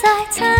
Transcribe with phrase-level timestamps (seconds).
[0.00, 0.57] 在猜。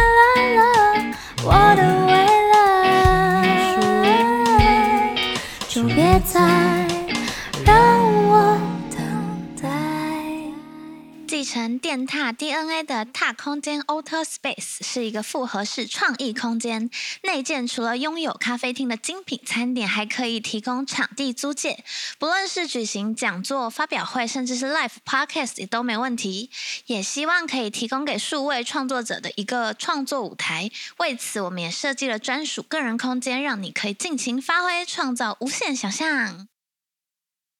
[11.79, 16.90] 电踏 DNA 的踏空间 Outer Space 是一个复合式创意空间，
[17.22, 21.84] 内建除了拥有咖啡厅的精品餐点，还可以提供场地租借，
[22.18, 26.50] 不论是举行讲座、发表会，甚至是 Live Podcast 也都没问题。
[26.86, 30.70] 也希望可以提供给数位创作者的一个创作舞台。
[30.98, 36.48] 为此，我们也设计了专属个人空间，让你可以尽情发挥，创造无限想象。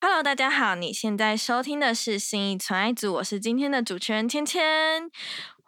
[0.01, 4.63] Hello，大家好，你现在收听的是新意纯爱组，我是今天的主持人芊芊。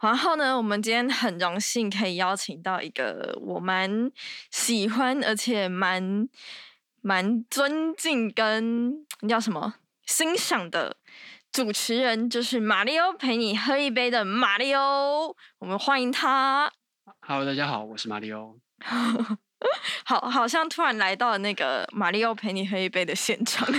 [0.01, 4.09] 然后呢，我们今天很荣幸可以邀请到一个我蛮
[4.53, 6.29] 喜欢，而且蛮
[7.03, 9.75] 蛮尊敬跟那叫什么
[10.07, 10.97] 欣赏的
[11.51, 16.73] 主持人，就是马里欧陪你喝一杯的马里欧，我们欢迎他。
[17.23, 18.61] Hello，大家好，我是马里欧。
[20.05, 23.69] 好，好像突然来到了那个马里奥陪你喝一杯的现场。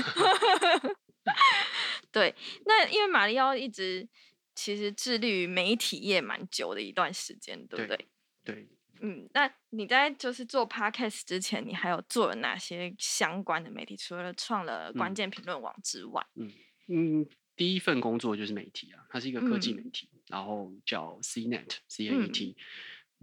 [2.11, 2.33] 对，
[2.65, 4.07] 那因为马里奥一直
[4.53, 7.97] 其实致力于媒体业蛮久的一段时间，对不对？
[8.43, 8.67] 对对，
[9.01, 13.95] 嗯，那你在就是做 podcast 之前，你还有做了哪些相关的媒体？
[13.95, 16.51] 除了创了关嗯键评论网之外，嗯
[16.87, 22.57] 嗯，第一份工作就是媒体啊，它是一个科技嗯媒体，然后叫 CNET C A E T、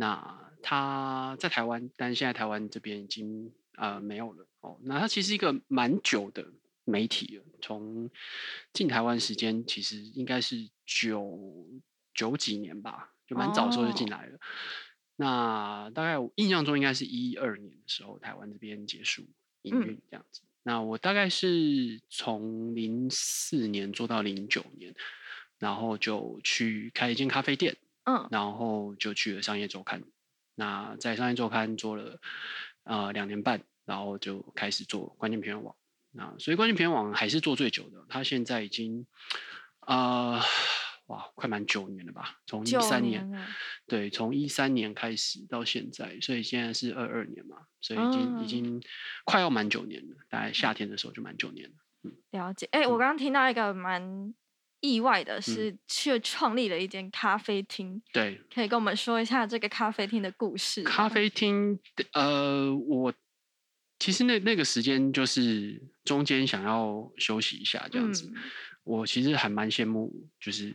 [0.00, 4.78] 那它在台湾，但现在台湾这边已经呃没有了哦。
[4.84, 6.52] 那它其实一个蛮久的
[6.84, 8.08] 媒体了，从
[8.72, 11.66] 进台湾时间其实应该是九
[12.14, 14.38] 九几年吧，就蛮早的时候就进哦来了。
[15.16, 19.26] 那大概我印象中应该是一二年的时候，台湾这边结束
[19.62, 20.42] 营嗯运这样子。
[20.62, 24.94] 那我大概是从零四年做到零九年，
[25.58, 27.76] 然后就去开一间咖啡店，
[28.08, 30.02] 嗯然后就去了商业周刊。
[30.54, 32.18] 那在商业周刊做了
[32.84, 35.76] 呃两年半，然后就开始做关键评论网。
[36.10, 39.06] 那所以关键评论网还是做最久的，它现在已经
[39.80, 40.40] 呃
[41.06, 42.38] 哇快满九年了吧？
[42.46, 43.46] 从一三年了
[43.86, 48.82] 对，从一三年开始到现在，所以现在是二二年嘛，所以已经、嗯已经
[49.24, 51.76] 快要满九年了，大概夏天的时候就满九年了。
[52.30, 52.66] 了解。
[52.72, 54.34] 哎、我嗯刚刚听到一个蛮
[54.80, 60.82] 意外的是，却创立了一间咖啡厅，对，可以跟我们说一下这个咖啡厅的故事？
[60.82, 63.12] 咖啡厅的，呃，我
[63.98, 68.42] 其实那那个时间就是中间想要休息一下这样子，嗯。
[68.84, 70.74] 我其实还蛮羡慕，就是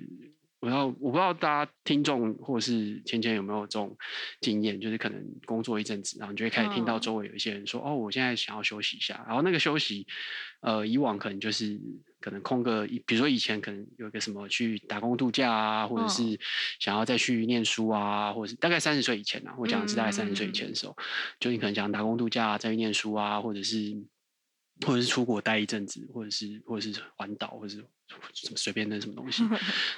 [0.63, 3.93] 我要我不知道大家听众或者是芊芊有没有这种
[4.39, 7.01] 经验，就是可能工作一阵子，然后你就会开始听到嗯。
[7.01, 10.07] 周围有一些人说，哦，我现在想要休息一下，然后那个休息，
[10.61, 11.77] 呃，以往可能就是
[12.21, 16.09] 可能空个一，比如说以前可能有一个什么去打工度假啊，或者嗯。
[16.09, 16.39] 是
[16.79, 20.95] 想要再去念书啊，或者是大概三十岁以前啊，我讲的是大概三十岁以嗯前的时候，
[21.41, 24.01] 就你可能想打工度假、啊、再去念书啊，或者是
[24.87, 27.83] 或者是出国待一阵子，或者是或者是环岛，或者是
[28.33, 29.43] 什么随便的什么东西。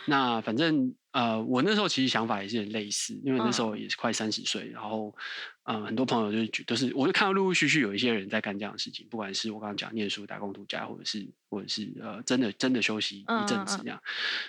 [0.06, 5.16] 那反正呃，我那时候其实想法也是很类似，因为那时候嗯也是快三十岁，然后
[5.64, 14.02] 呃，很多朋友就是觉都是，我就看到陆陆续续有一些人在干这样的事情，不管是我刚刚讲念书、打工度假，或者是或者是呃真的真的休息一阵子嗯嗯嗯这样。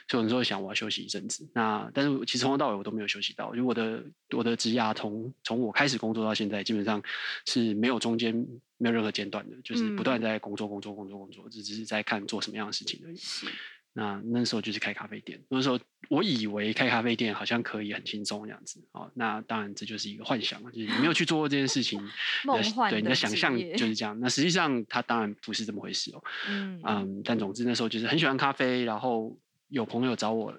[0.09, 7.01] 所以我那时候想我要休息一阵子，那但是其实从头到尾我都没有休息到，因为我的我的职涯从从我开始工作到现在，基本上
[7.47, 8.35] 是没有中间
[8.77, 13.17] 没有任何间断的，就是不断在工作工作工作工作，只只是在看做什么样的事情而已。
[13.97, 19.11] 是那那时候就是开咖啡店，那时候我以为开咖啡店好像可以很轻松这样子哦。
[19.15, 21.99] 那当然这就是一个幻想，就是你没有去做过这件事情，
[22.91, 24.19] 对你的想象就是这样。
[24.21, 26.23] 那实际上它当然不是这么回事哦。
[26.49, 29.37] 嗯嗯，但总之那时候就是很喜欢咖啡，然后
[29.69, 30.55] 有朋友找我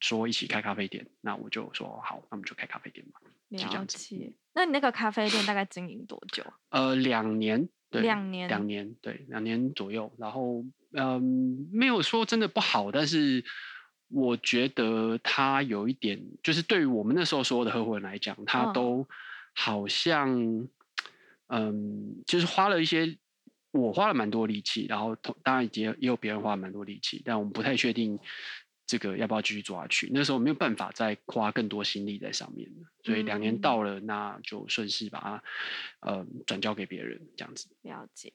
[0.00, 3.20] 说一起开咖啡店，那我就说好，那我们就开咖啡店吧。
[3.50, 4.16] 就这样子。
[4.52, 6.44] 那你那个咖啡店大概经营多久？
[6.68, 10.12] 呃，两年，对，两年两年，对，两年左右。
[10.16, 13.44] 然后，嗯，没有说真的不好，但是
[14.08, 19.08] 我觉得他有一点，就是对于我们那时候所有的合伙人来讲，他嗯都
[19.54, 20.68] 好像，
[21.48, 23.18] 嗯，就是花了一些，
[23.72, 28.18] 我花了蛮多力气，然后同当然也也有别人花了蛮多力气，但我们不太确定。
[28.90, 30.10] 这个要不要继续做下去？
[30.12, 35.44] 那时候没有办法再花更多心力在上面了，所以两年嗯到了，那就顺势把它
[36.00, 37.68] 呃转交给别人，这样子。
[37.82, 38.32] 了解。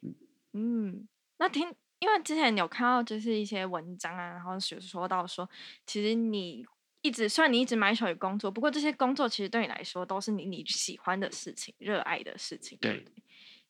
[0.54, 1.06] 嗯，
[1.40, 5.50] 那听，因为之前有看到就是一些文章啊，然后有说到说，
[5.86, 6.66] 其实你
[7.02, 12.78] 一直虽然你一直埋首于工作，不过这些工作其实对你来说都是你你喜欢的事情、热爱的事情。
[12.80, 13.14] 对对，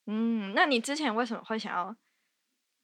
[0.05, 1.95] 嗯，那你之前为什么会想要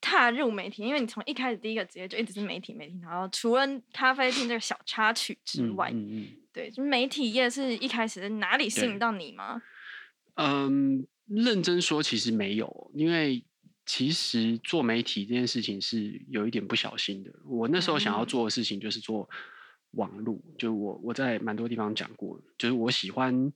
[0.02, 0.84] 踏入媒体？
[0.84, 9.62] 因为你从一开始第一个职业就一直是媒体，媒体，然后除了咖啡厅这个小插曲之嗯外，嗯嗯对，就媒体业是一开始是哪里吸引到你吗？
[10.36, 13.44] 嗯，认真说其实没有，因为
[13.86, 17.32] 其实做媒体这件事情是有一点不小心的。
[17.46, 19.30] 我那时候想要嗯做的事情就是做
[19.92, 23.52] 网路，就我我在蛮多地方讲过，就是我喜欢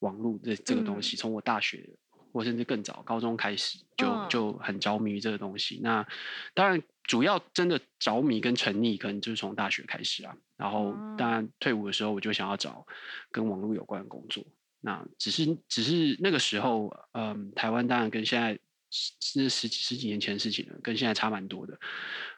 [0.00, 1.88] 网路这这个东西，从我大学
[2.32, 5.80] 或甚至更早高中开始就嗯就很着迷于这个东西。
[5.82, 6.06] 那
[6.54, 10.36] 当然，主要真的着迷跟沉溺，可能就是从大学开始啊。
[10.56, 12.86] 然后哦当然退伍的时候，我就想要找
[13.30, 14.44] 跟网络有关的工作。
[14.80, 18.58] 那只是只是那个时候，嗯，台湾当然跟现在
[18.90, 21.78] 是十几十几年前的事情了，跟现在差蛮多的，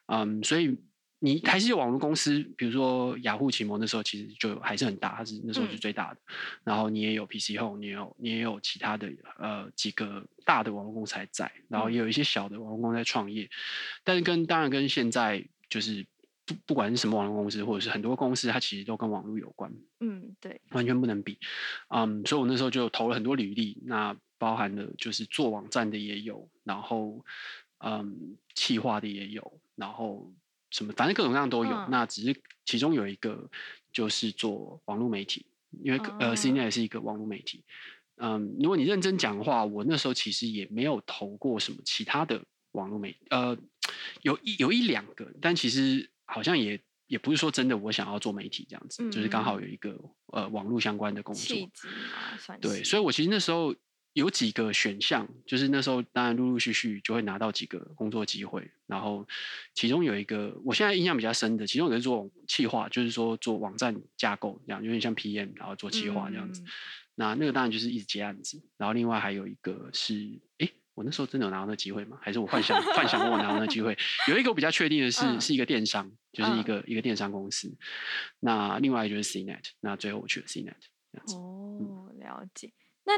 [0.07, 0.79] 嗯，所以
[1.23, 5.79] 你还是有网络公司，比如说雅虎奇摩那时候其实就还是很大，它是那时候是嗯。
[5.79, 6.21] 最大的，
[6.65, 11.93] 然后你也有 PC Home，你也有你也有其他的呃几个大的网络公司还在，然后嗯。
[11.93, 13.49] 也有一些小的网络公司在创业，
[14.03, 16.07] 但是跟当然跟现在就是
[16.47, 19.71] 不不管是什么网络公司，或者是很多公司，它其实都跟网络有关。
[20.01, 21.39] 嗯，对，完全不能比，
[21.89, 27.23] 嗯，所以我那时候就投了很多履历，那包含了就是做网站的也有，然后
[27.85, 30.33] 嗯，企划的也有，然后
[30.71, 31.71] 什么反正各种各样都有。
[31.71, 31.89] 嗯。
[31.91, 33.51] 那只是其中有一个
[33.93, 35.45] 就是做网络媒体，
[35.83, 37.65] 因为哦呃 c n e 也是一个网络媒体。
[38.17, 43.57] 嗯，如果你认真讲的话，我那时候其实也没有投过什么其他的网络媒，呃，
[44.21, 49.63] 有一有一两个，但其实好像也也不是说真的我想要做媒体这样子，就是刚好嗯。
[49.63, 51.57] 有一个呃网络相关的工作
[52.61, 53.75] 对，所以我其实那时候
[54.13, 59.27] 有几个选项，就是那时候当然陆陆续续就会拿到几个工作机会，然后
[59.75, 66.63] 其中有一个我现在印象比较深的，其中有一个是做企划，就是说做网站架构这样，有点像 PM，然后做企划这样子。
[66.63, 66.67] 嗯
[67.17, 70.15] 那那个当然就是一直接案子，然后另外还有一个是，
[70.57, 72.17] 哎，我那时候真的有拿到那机会吗？
[72.23, 73.99] 还是我幻想幻想过我拿到那机会？
[74.27, 77.77] 有一个我比较确定的是，嗯是一个电商，就是一嗯个、一个电商公司。
[78.39, 80.73] 那另外就是 CNET，那最后我去了 CNET
[81.13, 81.35] 这样子。
[81.35, 82.73] 哦，了解。
[83.05, 83.13] 那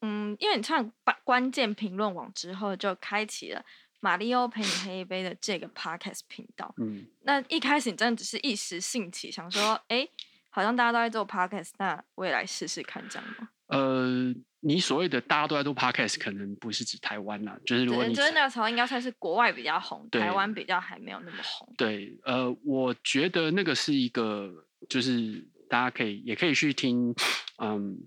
[0.00, 3.64] 嗯，因为你唱把关键评论网之后，就开启了
[4.00, 6.72] 马里奥陪你喝一杯的这个 podcast 频道。
[6.78, 10.08] 嗯，那一开始你真的只是一时兴起，想说，哎，
[10.50, 13.48] 好像大家都在做 podcast，那我也来试试看，这样吗？
[13.66, 21.74] 呃，你所谓的大家都在做 podcast，可能不是指台湾啦，就是如果对，你就是那个时候应该算是国外比较红，台湾比较还没有那么红。
[21.76, 27.14] 对，呃，我觉得那个是一个，就是大家可以也可以去听，
[27.58, 27.98] 嗯，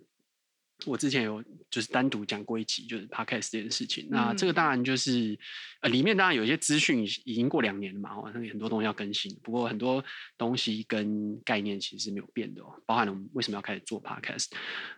[0.86, 4.07] 我之前有就是单独讲过一集，就是 podcast 这件事情。
[4.10, 5.38] 那这个嗯当然就是，
[5.81, 10.04] 呃，里面当然有一些资讯已已经过两年了嘛，哦，那很多东西要更新，不过很多
[10.38, 14.48] 东西跟概念其实是没有变的哦，包含了我们为什么要开始做 podcast，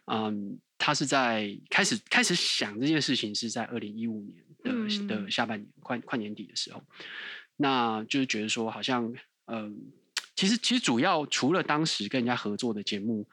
[0.06, 4.72] 嗯，他是在开始开始想这件事情是在二零一五年的、
[5.08, 6.84] 的嗯下半年，快快年底的时候。
[7.56, 9.14] 那就是觉得说，好像
[9.46, 9.92] 嗯，
[10.36, 13.28] 其实其实主要除了当时跟人家合作的节目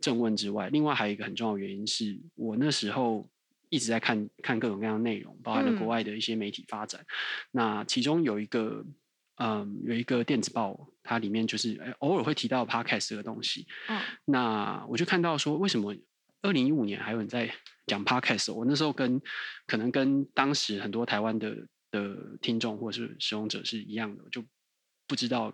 [0.00, 3.28] 正问之外，另外还有一个很重要的原因是我那时候
[3.70, 7.04] 一直在看看各种各样的内容，包含了国嗯外的一些媒体发展。
[7.50, 8.84] 那其中有一个
[9.36, 13.66] 嗯，有一个电子报，它里面就是哎偶尔会提到 podcast 这个东西。
[13.88, 15.92] 嗯那我就看到说，为什么
[16.42, 17.52] 二零一五年还有人在
[17.86, 18.52] 讲 podcast？
[18.54, 19.20] 我那时候跟
[19.66, 24.44] 可能跟当时很多台湾的的听众或者是使用者是一样的，就
[25.08, 25.52] 不知道，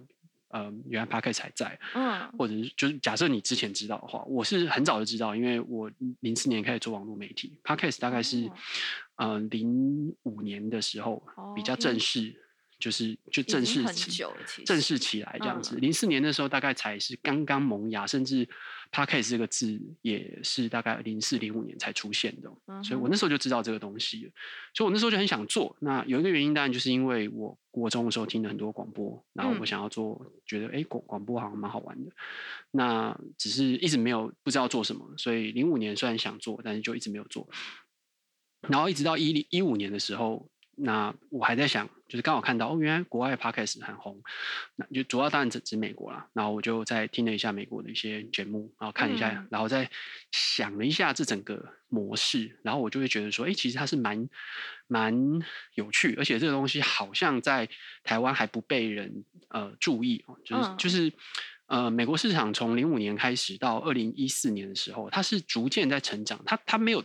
[0.50, 5.90] 呃，原来 podcast 还在，嗯或者是就是假设你之前知道的话，我是很早就知道，因为我
[6.20, 8.52] 零四年开始做网络媒体，podcast 大概是哦
[9.16, 11.22] 呃零五年的时候
[11.54, 12.34] 比较正式。
[12.80, 14.24] 就是就正式起
[14.64, 15.76] 正式起来这样子。
[15.76, 18.48] 嗯零四、年的时候大概才是刚刚萌芽，甚至
[18.90, 22.50] “podcast” 这个字也是大概零四零五年才出现的
[22.82, 24.32] 所以我那时候就知道这个东西了。
[24.74, 25.76] 所以我那时候就很想做。
[25.80, 32.10] 那有一个原因，当然就是因为我国中的时候听了很多广播，然后我嗯想要做，觉得哎广广播好像蛮好玩的。
[32.72, 37.48] 那只是一直没有不知道做什么，所以零五年虽然想做，但是就一直没有做。
[38.68, 40.49] 然后一直到一零一五年的时候，
[40.82, 44.20] 那我还在想，就是刚好看到哦，原来国外的 podcast 很红，
[44.76, 46.26] 那就主要当然指指美国啦。
[46.32, 49.90] 然后我就再听了一下美国的一些节目，然后看一下，嗯然后再
[50.30, 54.28] 想了一下这整个模式，然后我就会觉得说，哎，其实它是蛮
[54.86, 55.14] 蛮
[55.74, 57.68] 有趣，而且这个东西好像在
[58.02, 61.12] 台湾还不被人呃注意哦，就是、嗯就是。
[61.70, 67.02] 呃，美国市场从零五年开始到二零一四年的时候，它是逐渐在成长，它它没有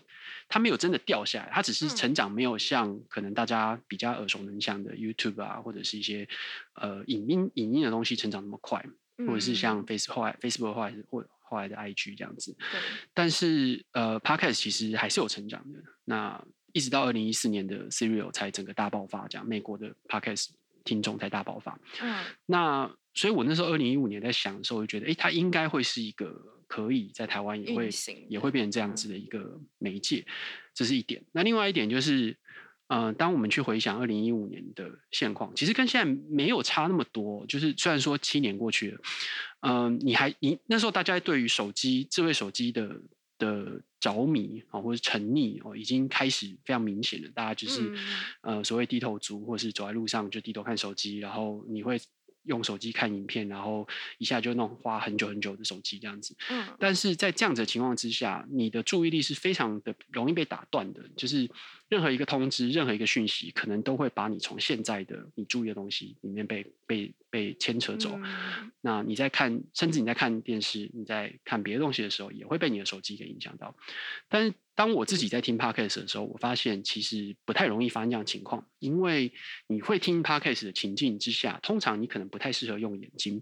[0.50, 6.28] 它没有真的掉下来，它只是嗯成长没有像可能大家比较耳熟能详的 YouTube 啊，或者是一些
[6.74, 8.84] 呃影音影音的东西成长那么快，
[9.28, 12.52] 或者是嗯像 Facebook 后来 Facebook 后来是或后来的 IG 这样子。
[12.72, 12.80] 对
[13.14, 15.80] 但是呃，Podcast 其实还是有成长的。
[16.06, 16.44] 那
[16.74, 20.50] 一直到二零一四年的 Serial 才整个大爆发，这样美国的 Podcast
[20.84, 21.80] 听众才大爆发。
[22.02, 27.90] 嗯那所以我那时候二零一五年在想的时候，我就觉得，诶，它应该会是一个可以在台湾也会
[28.28, 30.26] 也会变成这样子的一个媒介，
[30.74, 31.24] 这是一点。
[31.32, 32.36] 那另外一点就是，
[32.88, 37.46] 呃，当我们去回想二零一五年的现况，其实跟现在没有差那么多。
[37.48, 39.00] 就是虽然说七年过去了，
[39.62, 43.02] 嗯、你还你那时候大家对于手机智慧手机的
[43.38, 47.30] 的着迷啊、或者沉溺哦，已经开始非常明显了。
[47.34, 47.98] 大家就是、嗯
[48.42, 51.98] 呃所谓低头族，或是走在路上就低头看手机，然后你会
[52.46, 53.88] 用手机看影片，然后
[54.18, 56.36] 一下就弄花很久很久的手机这样子。
[56.50, 61.50] 嗯但是在这样子的情况之下，你的注意力是非常的容易被打断的，就是
[61.88, 68.18] 任何一个通知、任何一个讯息，可能都会把你从现在的你注意的东西里面被被被牵扯走。
[68.24, 73.76] 嗯那你在看，甚至你在看电视、你在看别的东西的时候，也会被你的手机给影响到。
[74.30, 79.32] 但是当我自己在听 podcast 的时候，我发现其实不太容易发生这样的情况，因为
[79.68, 83.42] 你会听 podcast 的情境之下，通常你可能不太适合用眼睛，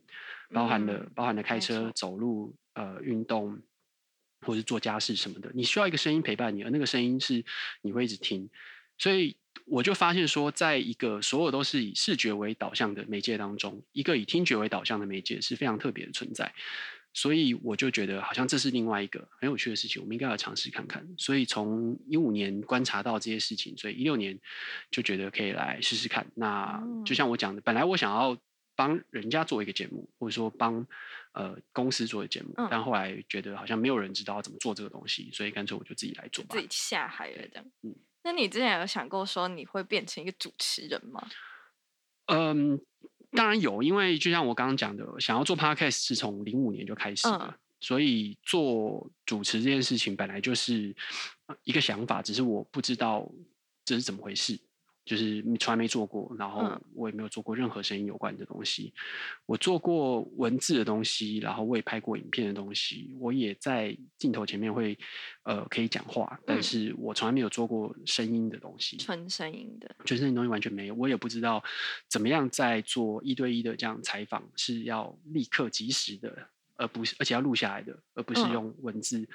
[0.51, 3.59] 包含了、嗯包含了开没车、走路、呃运动，
[4.43, 7.43] 或是做家事什么的，你需要一个声音陪伴你，而那个声音是
[7.81, 8.50] 你会一直听，
[8.97, 9.35] 所以
[9.65, 16.53] 我就发现说，在一个所有都是以视觉为导向的媒介当中，一个以听觉为导向的媒介是非常特别的存在。
[17.15, 21.07] 所以我就觉得好像这是另外一个很有趣的事情，我们应该要尝试看看。
[21.15, 24.39] 所以从一五年观察到这些事情，所以一六年
[24.89, 26.25] 就觉得可以来试试看。
[26.33, 28.35] 那就像我讲的，本来我想要
[28.75, 30.88] 帮人家做一个节目，或者说帮
[31.33, 36.61] 呃公司做的节目，嗯但后来觉得好像没有人知道怎么做这个东西，所以干脆我就自己来做吧自。
[36.61, 37.65] 己下海了这样。
[37.83, 37.93] 嗯
[38.25, 41.27] 那你之前有想过说你会变成一个主持人吗？
[42.27, 42.79] 嗯，
[43.31, 50.95] 当然有，因为就像我刚刚讲的，想要做 podcast 是从零五年就开始嗯，所以做主持这件事情本来就是
[51.47, 53.29] 呃一个想法，只是我不知道
[53.83, 54.57] 这是怎么回事，
[55.05, 58.93] 就是从来没做过，然后嗯我也没有做过任何声音有关的东西。
[59.45, 64.98] 我做过文字的东西，然后我也拍过影片的东西，我也在镜头前面会
[65.43, 68.95] 呃可以讲话，但嗯是我从来没有做过声音的东西。
[68.98, 71.62] 纯声音的，纯声音东西完全没有，我也不知道
[72.07, 79.27] 怎么样在做一对一的这样采访是要立刻及时的，而不是而且要录下来的，而不是嗯用文字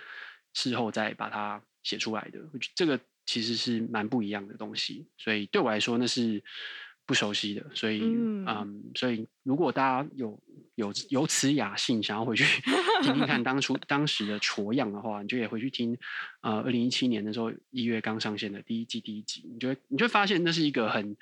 [0.54, 2.40] 事后再把它写出来的。
[2.74, 2.98] 这个
[3.28, 6.42] 其实是蛮不一样的东西，所以对我来说那是
[7.04, 7.62] 不熟悉的。
[7.74, 10.40] 所以嗯嗯所以如果大家有
[10.76, 12.44] 有有此雅兴，想要回去
[13.04, 15.94] 听听看当初当时的挫样的话，你就也回去听
[16.40, 21.14] 呃二零一七年的时候一月刚上线的第一季第一集，你就会你就会发现那是一个很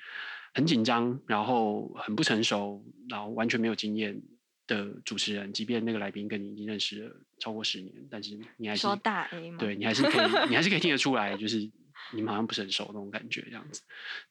[0.53, 4.21] 很紧张，然后很不成熟，然后完全没有经验
[4.65, 9.57] 的主持人，即便那个来宾跟你已经认识了超过十年，但是你还是说大 A 吗？
[9.59, 11.69] 对你还是可以，你还是可以听得出来，就是
[12.13, 13.81] 你们好像不是很熟那种感觉，这样子。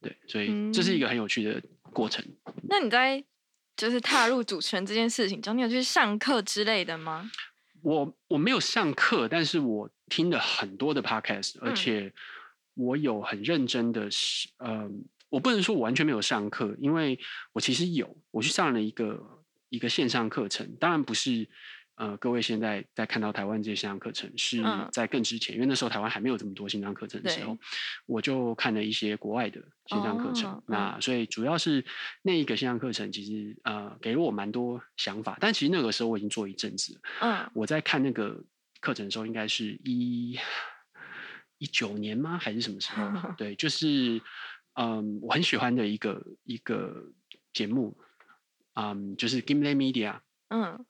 [0.01, 2.25] 对，所以这是一个很有趣的过程。
[2.69, 3.23] 那你在
[3.77, 7.31] 就是踏入主持人这件事情中，你有去上课之类的吗？
[7.83, 12.13] 我我没有上课，但是我听了很多的 podcast，而嗯且
[12.75, 14.91] 我有很认真的是，呃，
[15.29, 17.19] 我不能说我完全没有上课，因为
[17.53, 21.49] 我其实有，我去上了一个一个线上课程，当然不是。
[21.97, 27.57] 呃，各位现在在看到台湾这些线上课程是嗯在更之前，因为那时候台湾还没有这么多线上课程的时候，
[28.07, 30.51] 我就看了一些国外的线上课程。
[30.53, 31.85] 哦那所以主要是
[32.23, 37.01] 那一个线上课程，其实呃给了我蛮多想法，但其实那个时候我已经做一阵子了。
[37.21, 38.45] 嗯我在看那个
[38.81, 40.39] 课程的时候，应该是一
[41.59, 42.39] 一九年吗？
[42.39, 43.33] 还是什么时候？
[43.39, 44.21] 对，就是
[44.75, 47.11] 嗯，我很喜欢的一个一个
[47.55, 47.97] 节目，
[48.75, 50.85] 嗯，就是 Gimlet Media 嗯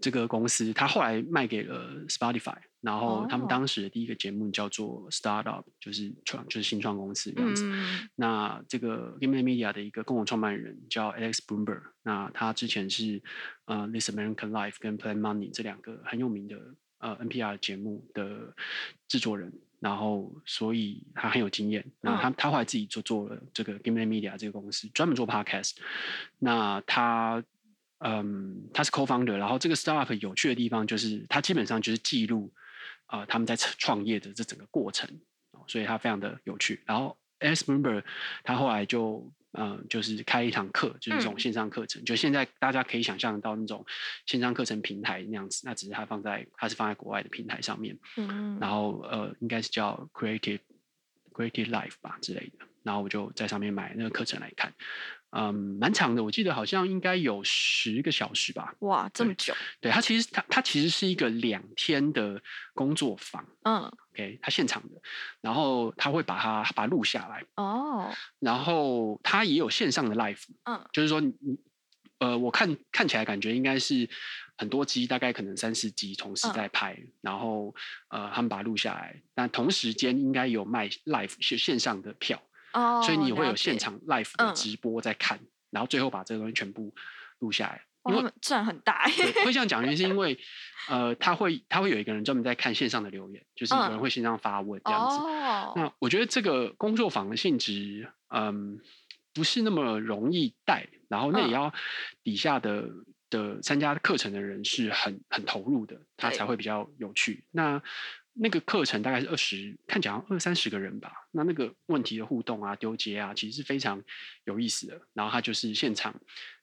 [0.00, 7.64] 这个公司，它后来卖给了 Spotify，然后他们哦当时的第一个节目叫做 Startup，就是创就是新创公司这样子。
[7.64, 13.22] 嗯那这个 Gimlet Media 的一个共同创办人叫 Alex Bloomberg，那他之前是
[13.66, 16.56] 呃《This American Life》跟《Plan Money》这两个很有名的
[16.98, 18.54] 呃 NPR 节目的
[19.06, 21.84] 制作人，然后所以他很有经验。
[22.00, 25.76] 那他、他后来自己就做了这个 Gimlet Media 这个公司，专门做 Podcast。
[26.38, 27.42] 那他
[27.98, 32.52] 嗯，他是 co-founder，然后这个 startup 有趣的地方就是它基本上就是记录
[33.06, 35.08] 啊、呃他们在创业的这整个过程，
[35.52, 36.82] 哦所以它非常的有趣。
[36.84, 38.04] 然后 Alex Bloomberg
[38.44, 43.84] 他后来就嗯、呃就是开一堂课，就是这种嗯线上课程，就现在大家可以想象到那种
[44.26, 50.60] 线上课程平台那样子，那只是它放在它是放在国外的平台上面，嗯然后呃应该是叫 Creative
[51.32, 54.74] Creative Life 吧之类的，然后我就在上面买那个课程来看。
[55.38, 58.74] 嗯蛮长的，我记得好像应该有十个小时吧。
[58.78, 63.46] 哇，这么久，对，它其实它它其实是一个两天的工作坊。
[63.64, 65.00] 嗯，，OK，它现场的，
[65.42, 71.58] 然后他会把它把它录下来，哦，然后它也有线上的 live，嗯，就是说你你
[72.18, 74.08] 呃，我看看起来感觉应该是
[74.56, 76.52] 很多机，大概可能三四机同时嗯。
[76.54, 77.74] 在拍，然后
[78.08, 82.42] 呃他们把它录下来，但同时间应该有卖 live 是线上的票，
[82.76, 85.40] 哦，所以你会，有现场 live 的嗯直播在看，
[85.70, 86.94] 然后最后把这个东西全部
[87.38, 87.82] 录下来。
[88.08, 89.04] 因为赚很大
[89.44, 90.38] 会这样讲，原因是因为
[90.88, 95.16] 呃，他会他会有一个人专门在看线上的留言，就是有人嗯会线上发问这样子。
[95.16, 98.78] 哦，那我觉得这个工作坊的性质，嗯，
[99.34, 101.74] 不是那么容易带，然后那也嗯要
[102.22, 102.88] 底下的
[103.28, 107.44] 的参加课程的人是很很投入的，他才会比较有趣。
[107.50, 107.82] 那
[108.38, 111.26] 那个课程大概是二十，看起来二三十个人吧。
[111.30, 114.02] 那那个问题的互动啊、丢接啊，其实是非常
[114.44, 115.00] 有意思的。
[115.14, 116.14] 然后他就是现场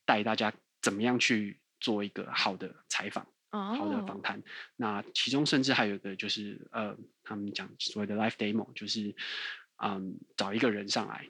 [0.06, 0.53] 带大家
[0.84, 3.25] 怎么样去做一个好的采访。
[3.50, 4.42] 好的哦访谈。
[4.75, 9.15] 那其中甚至还有一个就是呃，他们讲所谓的 live demo，就是
[9.77, 11.27] 嗯找一个人上来，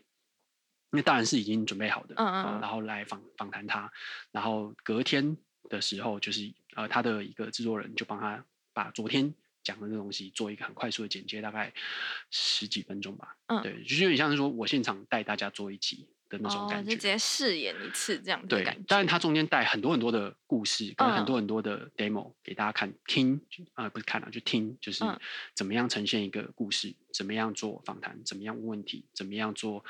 [0.89, 3.89] 那当然是已经准备好的，嗯嗯然后来访访谈他，
[4.31, 5.37] 然后隔天
[5.69, 9.33] 的时候就是呃他的一个制作人就帮他把昨天。
[9.63, 11.73] 讲的这东西做一个很快速的剪接，大概
[12.29, 13.37] 十几分钟吧。
[13.47, 16.91] 嗯对，就是有点像是说我现场带大家做一集的那种哦，感觉。
[16.91, 23.39] 就直接试演一次这样的对感觉，，当然它中间带很多很多的故事，跟很嗯多很多的 demo 给大家看听，
[23.73, 25.19] 啊、不是看啊，就听，就是嗯
[25.53, 29.83] 怎么样呈现一个故事，怎么样做访谈，怎么样问问题，怎么样做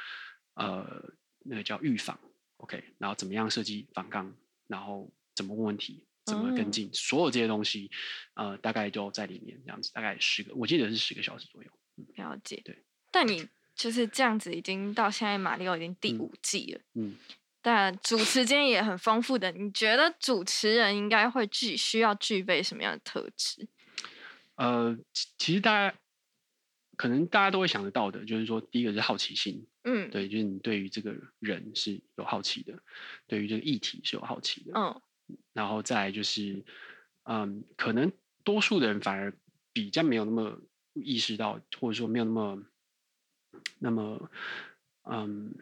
[0.56, 1.04] 呃
[1.46, 2.20] 那个叫预防
[2.58, 4.34] ，OK，然后怎么样设计访纲，
[4.68, 7.92] 然后怎么问问题，怎么跟嗯进，所有这些东西，
[8.36, 11.70] 呃，大概都在里面，这样子，大概十个，我记得是十个小时左右。
[12.16, 12.62] 了解。
[12.64, 16.82] 对，但你就是这样子，已经到现在马里奥已经第嗯五季了。
[16.94, 17.16] 嗯，
[17.62, 23.68] 但主持间也很丰富的，你觉得主持人应该会具需要具备什么样的特质？
[24.56, 25.98] 呃，其其实大家
[26.96, 32.78] 可能大家都会想得到的，就是说，第一个是好奇心，嗯，，对，就是你对于这个人是有好奇的，
[33.28, 35.02] 对于这个议题是有好奇的，嗯，
[35.54, 36.64] 然后再来就是，
[37.24, 38.12] 嗯，可能
[38.44, 39.34] 多数的人反而
[39.72, 40.60] 比较没有那么
[40.94, 42.64] 意识到，或者说没有那么
[43.80, 44.30] 那么，
[45.04, 45.54] 嗯，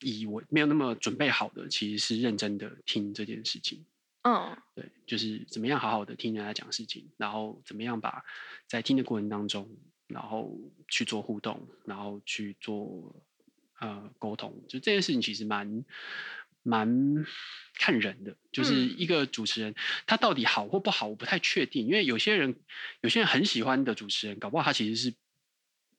[0.00, 3.84] 以为没有那么准备好的，其实是认真的听这件事情。
[4.22, 8.24] 嗯，对，就是怎么样好好的听人家讲事情，然后怎么样把
[8.68, 9.68] 在听的过程当中，
[10.06, 13.16] 然后去做互动，然后去做
[13.80, 15.84] 呃沟通，就这件事情其实蛮
[16.62, 17.24] 蛮
[17.82, 19.74] 看人的，就是嗯一个主持人、
[20.06, 22.54] 他到底好或不好，我不太确定，因为有些人
[23.00, 25.12] 有些人很喜欢的主持人，搞不好他其实是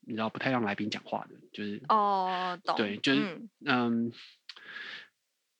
[0.07, 4.13] 你知道不太让来宾讲话的，就是哦，懂，对，就是嗯嗯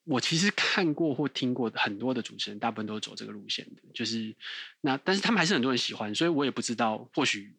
[0.06, 4.34] 我其实看过或听过很多的主持人，大部分都是走这个路线的，就是
[4.80, 7.54] 那，但是他们还是很多人喜欢，所以我也不知道，或许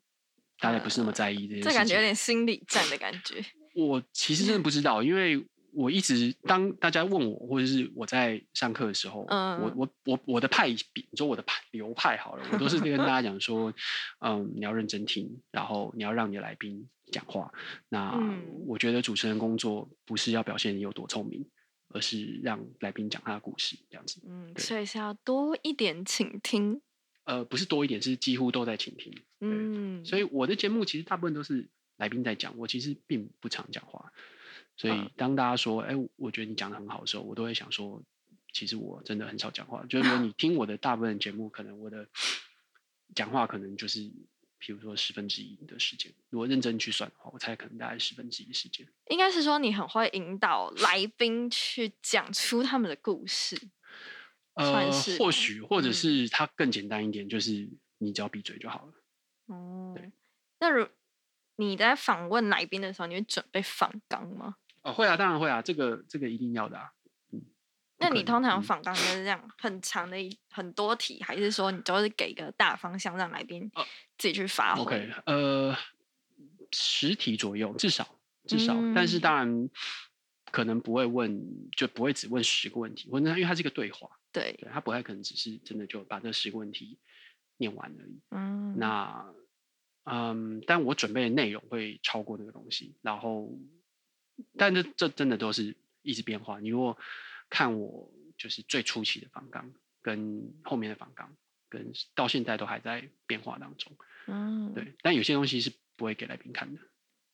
[0.59, 1.71] 大家不是那么在意这件事情。
[1.71, 3.45] 这感觉有点心理战的感觉。
[3.75, 13.73] 我其实真的不知道，因为我一直当大家问我，或者是我在上课的时候，嗯我我我我的派比，你说我的派流派好了，我都是跟大家讲说，
[14.21, 17.53] 嗯，你要认真听，然后你要让你的来宾讲话。
[17.89, 21.45] 那嗯我觉得主持人工作不是要表现你有多聪明，
[21.89, 24.21] 而是让来宾讲他的故事这样子。
[24.27, 26.81] 嗯，所以是要多一点倾听。
[27.25, 29.11] 呃，不是多一点，是几乎都在倾听。
[29.41, 34.13] 嗯，所以我的节目其实大部分都是来宾在讲，我其实并不常讲话。
[34.77, 38.03] 所以嗯当大家说“哎、我觉得你讲的很好”的时候，我都会想说，
[38.53, 39.85] 其实我真的很少讲话。
[39.89, 42.09] 就是说，你 听我的大部分节目，可能我的
[43.15, 44.01] 讲话可能就是，
[44.59, 46.13] 比如说十分之一的时间。
[46.31, 48.87] 如果认真去算的话，我猜可能大概十分之一时间。
[49.11, 53.57] 应该是说你很会引导来宾去讲出他们的故事。
[54.57, 58.93] 算呃是，或许或者嗯是它更简单一点，就是你只要闭嘴就好了。
[59.47, 59.99] 哦，
[60.61, 60.87] 那如
[61.57, 64.57] 你在访问来宾的时候，你会准备访纲吗？
[64.85, 66.93] 哦，会啊，当然会啊，这个这个一定要的啊。
[67.97, 68.63] 那你通常嗯。
[68.63, 73.85] 访纲就是这样很长的一很多题，还是说你都是给一个大方向让来宾哦
[74.19, 75.77] 自己去发挥？OK，呃，
[76.73, 79.21] 十题左右，至少至少，但是嗯。
[79.21, 79.71] 当然
[80.51, 86.99] 可能不会问，就不会只问十个问题，或者因为它是一个对话，对，对，他不太可能只是真的就把这十个问题
[87.57, 88.21] 念完而已。
[88.31, 89.33] 嗯，那
[90.05, 93.49] 嗯，但我准备的内容会超过那个东西，然后，
[94.57, 96.61] 但这这真的都是一直变化。
[96.61, 96.97] 你如果
[97.49, 101.35] 看我就是最初期的仿纲，跟后面的仿纲，
[101.69, 103.93] 跟到现在都还在变化当中。
[104.27, 106.81] 嗯，对，但有些东西是不会给来宾看的，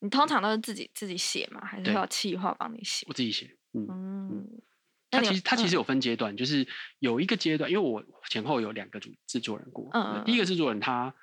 [0.01, 1.65] 你通常都是自己自己写吗？
[1.65, 3.15] 还是对会有企划帮你写我？
[3.15, 3.57] 自己写。
[3.73, 4.63] 嗯，嗯，
[5.11, 6.67] 它那你有嗯其实它其实有分阶段，就是
[6.99, 11.15] 有一个阶段，因为我前后有两个主制作人过，嗯呃第一个制作人他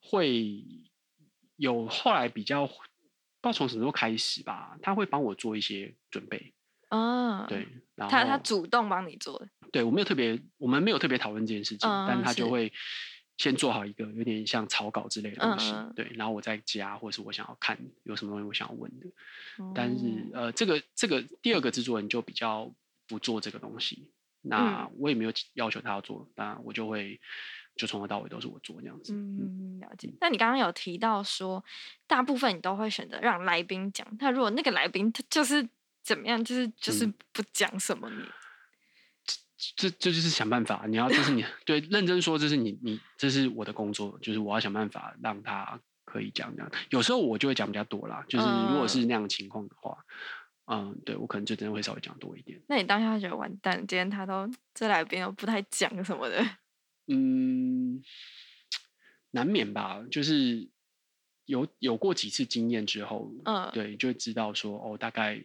[0.00, 0.64] 会
[1.56, 2.68] 有后来比较
[3.40, 6.52] 不知道从什么时候开始吧，他会帮我做一些准备，
[6.88, 12.72] 嗯，对，然后他他主动帮你做的，对我没有特别，我们没有特别讨论这件事情，但嗯是他就会
[13.36, 19.06] 先做好一个有点像草稿之类的东西，对，然后我再加，或者是我想要看有什么东西我想要问的。
[19.74, 20.42] 但是哦。
[20.42, 22.72] 呃，这个这个第二个制作人就比较
[23.06, 24.10] 不做这个东西，
[24.42, 24.92] 那嗯。
[24.98, 27.20] 我也没有要求他要做，那我就会
[27.78, 29.14] 就从头到尾都是我做这样子。
[29.14, 30.12] 嗯，嗯，了解。
[30.20, 31.64] 那你刚刚有提到说，
[32.06, 34.06] 大部分你都会选择让来宾讲。
[34.18, 35.66] 那如果那个来宾他就是
[36.02, 38.22] 怎么样，就是就是嗯不讲什么你，
[39.76, 46.70] 这这就是想办法，你要就是 你对认真说，这是你你这是我的工作，就是我要想办法让他可以讲这样。
[46.90, 49.98] 有时候我就会讲比较多啦，就是如果是那样的情况的话，
[50.66, 52.60] 嗯，对我可能就真的会稍微讲多一点。
[52.68, 56.42] 那你当下觉得完蛋，今天他都这来宾都不太讲什么的，
[57.08, 58.02] 嗯，
[59.30, 60.68] 难免吧，就是
[61.46, 65.44] 有有过几次经验之后，嗯对，就会知道说哦，大概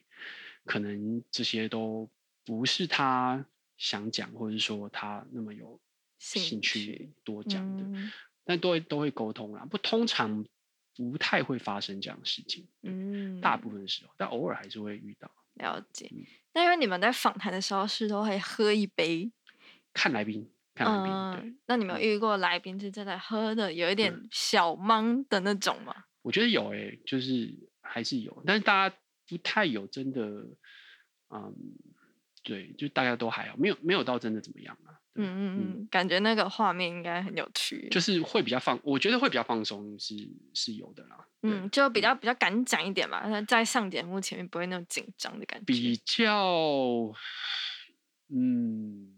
[0.65, 2.09] 可能这些都
[2.45, 3.45] 不是他
[3.77, 5.79] 想讲，或者是说他那么有
[6.19, 8.11] 兴兴趣趣多讲的，嗯
[8.45, 9.65] 但都会都会沟通啦。
[9.65, 10.45] 不，通常
[10.95, 15.31] 不太会发生这样的事情，嗯，大部分时候，但偶尔还是会遇到。
[15.53, 16.25] 了解嗯。
[16.53, 19.31] 那因为你们在访谈的时候是都会喝一杯，
[19.93, 21.49] 看来宾，看来宾，对。
[21.49, 25.93] 嗯，那你们有遇过来宾是正在喝的有一点小懵的那种吗？
[26.21, 28.95] 我觉得有诶、就是还是有，但是大家
[29.27, 30.21] 不太有真的，
[31.29, 31.53] 嗯，
[32.43, 34.99] 对，就大家都还好，没有没有到真的怎么样啊。
[35.15, 37.87] 嗯嗯嗯，感觉那个画面应该很有趣。
[37.91, 40.15] 就是会比较放，我觉得会比较放松是
[40.55, 41.27] 是有的啦。
[41.43, 45.65] 嗯，就比较比较敢讲一点嘛，那在上节目前面不会那种紧张的感觉。
[45.65, 47.13] 比较，
[48.29, 49.13] 嗯，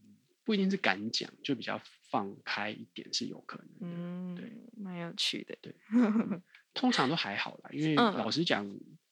[0.46, 4.42] 不一定是敢讲，就比较放开一点是有可能的。
[4.42, 5.58] 嗯，蛮有趣的。
[5.62, 5.76] 对
[6.74, 8.66] 通常都还好啦，因为嗯老实讲，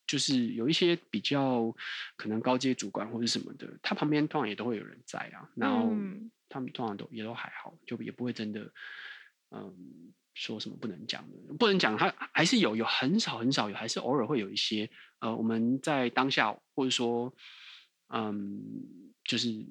[0.05, 1.75] 就是有一些比较
[2.15, 8.71] 可能高阶主管或者什么的，他旁边通常也都会有人在啊，然后嗯他们通常都也都还好，就也不会真的，
[9.49, 17.33] 嗯，说什么不能讲的，不能讲，他还是有有很少很少有，还是偶尔会有一些，呃，我们在当下或者说，
[18.09, 18.61] 嗯，
[19.23, 19.65] 就是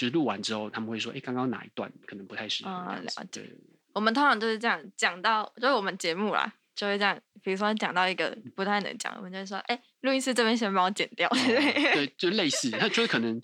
[0.00, 1.92] 就是录完之后，他们会说，哎，刚刚哪一段？
[2.06, 2.96] 可能不太适合
[3.30, 3.54] 对。
[3.92, 11.28] 我们通常就是这样讲到，就是我们节目啦，就会这样，比如说讲到一个不太能讲，我们就会说，哎、录音师这边先帮我剪掉。
[11.28, 13.42] 哦对，就类似，他就是可能，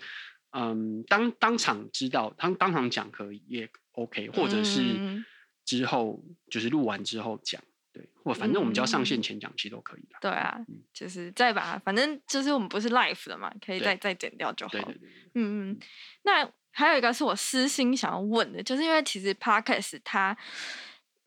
[0.52, 5.26] 嗯，当当场知道，当当场讲可以也 OK，或者是嗯。
[5.66, 7.60] 之后就是录完之后讲，
[7.96, 10.16] 对，或反正我们只要上线嗯前讲，其实都可以的。
[10.20, 14.72] 对啊嗯，就是再把，反正就是我们不是 live 的嘛，可以再再剪掉就好。
[14.72, 15.78] 对对对，对嗯嗯，
[16.24, 20.36] 那还有一个是我私心想要问的，就是因为其实 podcast 它，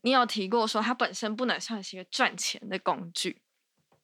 [0.01, 3.41] 你有提过说它本身不能算是一个赚钱的工具，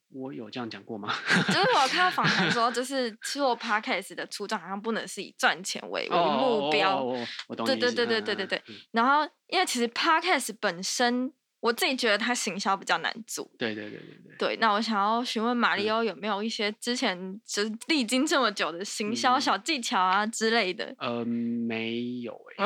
[0.10, 1.13] 我有这样讲过吗？
[1.47, 11.32] 就是我看到访谈说， 就是做 podcast 的初衷好像不能是以赚钱为为哦目标，哦哦哦我懂对对对对对对嗯嗯嗯然后因为其实 podcast 本身，
[11.65, 13.49] 我自己觉得他行销比较难做。
[13.58, 14.36] 对对对对对。
[14.38, 20.93] 对，那我想要询问马里嗯欧有没有一些之前就是历经这么久的行销嗯小技巧啊之类的。
[20.99, 22.39] 呃，没有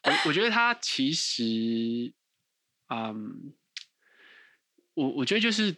[0.00, 2.14] 哎、我我觉得他其实，
[2.88, 3.52] 嗯，
[4.94, 5.76] 我我觉得就是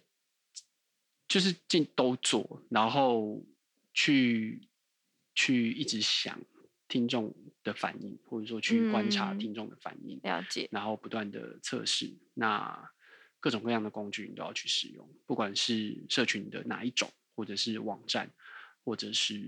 [1.26, 3.42] 就是尽都做，然后
[3.92, 4.68] 去
[5.34, 6.38] 去一直想
[6.88, 12.10] 听众的反应，或者说去观察嗯听众的反应，了解，然后不断的测试。
[12.34, 12.90] 那
[13.40, 18.28] 各种各样的工具你都要去使用，不管是社群的哪一种，或者是网站，
[18.84, 19.40] 或者是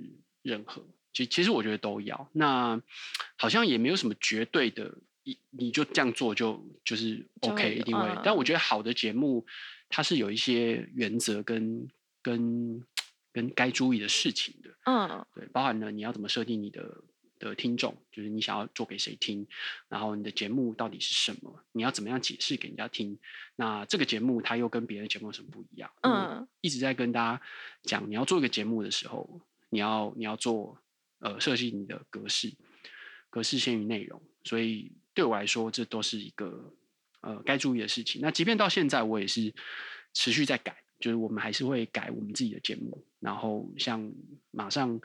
[0.42, 2.28] 任何，其其实我觉得都要。
[2.32, 2.80] 那
[3.36, 8.08] 好像也没有什么绝对的，你你就这样做就就是 OK，有一定会。
[8.22, 9.44] 但我嗯觉得好的节目，
[9.88, 11.88] 它是有一些原则跟
[12.22, 12.84] 跟
[13.32, 14.70] 跟该注意的事情的。
[14.84, 17.02] 嗯对，包含了你要怎么设定你的
[17.40, 19.44] 的听众，就是你想要做给谁听，
[19.88, 23.18] 然后你的节目到底是什么，你要怎么样解释给人家听。
[23.56, 25.90] 那这个节目它又跟别的节目有什么不一样？
[26.02, 27.42] 嗯一直在跟大家
[27.82, 30.78] 讲，你要做一个节目的时候，你要你要做
[31.18, 32.52] 呃设计你的格式，
[33.30, 36.72] 格式先于内容，所以对我来说，这都是一个
[37.22, 38.20] 呃该注意的事情。
[38.20, 39.54] 那即便到现在，我也是
[40.12, 44.12] 持续在改，就是我们还是会改我们自己的节目，然后像
[44.50, 45.00] 马上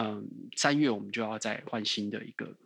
[0.00, 2.56] 嗯三月我们就要再换新的一个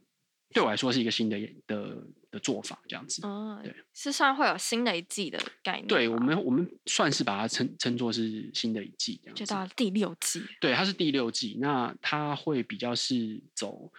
[0.52, 3.22] 对我来说是一个新的的的做法，这样子。
[3.24, 5.86] 嗯，对，是算会有新的一季的概念。
[5.86, 9.44] 对我们，我们算是把它称称作是新的一季这样子。
[9.44, 10.42] 就到第六季。
[10.60, 13.90] 对，它是第六季，那它会比较是走，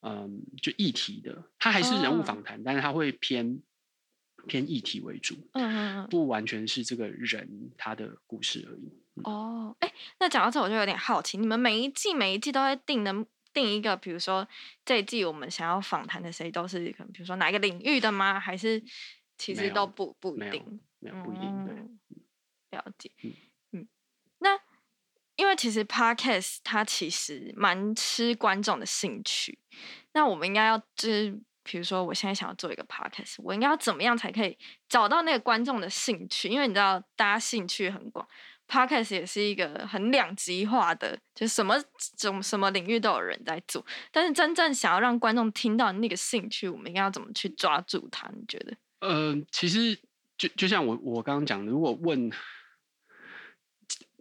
[0.00, 3.60] 嗯，就议题的，它还是人物哦访谈，但是它会偏
[4.46, 6.08] 偏议题为主，嗯嗯嗯。
[6.08, 8.92] 不完全是这个人他的故事而已。
[9.24, 13.12] 哦，哎，那讲到这我就有点好奇，你们每一季每一季都会定的
[13.52, 14.48] 定一个，比如说
[14.84, 18.40] 这一季我们想要访谈的谁都是可能，比如说哪一个领域的吗？
[18.40, 18.82] 还是
[19.36, 20.80] 其实都不不一定？
[20.98, 21.98] 没有不一定，
[22.70, 23.10] 了解。
[23.22, 23.34] 嗯
[23.72, 23.88] 嗯，
[24.38, 24.58] 那
[25.36, 29.58] 因为其实 podcast 它其实蛮吃观众的兴趣，
[30.12, 34.56] 那我们应该要就是，比如说我现在想要做一个 podcast，我应该要怎么样才可以
[34.88, 36.48] 找到那个观众的兴趣？
[36.48, 38.26] 因为你知道大家兴趣很广。
[38.68, 41.74] Podcast 也是一个很两极化的，就什么
[42.16, 48.30] 种什么领域都有人在做，但是真正想要让观众听到那个兴趣，我们应该要怎么去抓住它？
[48.34, 48.74] 你觉得？
[49.00, 49.98] 呃，其实
[50.38, 52.30] 就就像我我刚刚讲的，如果问，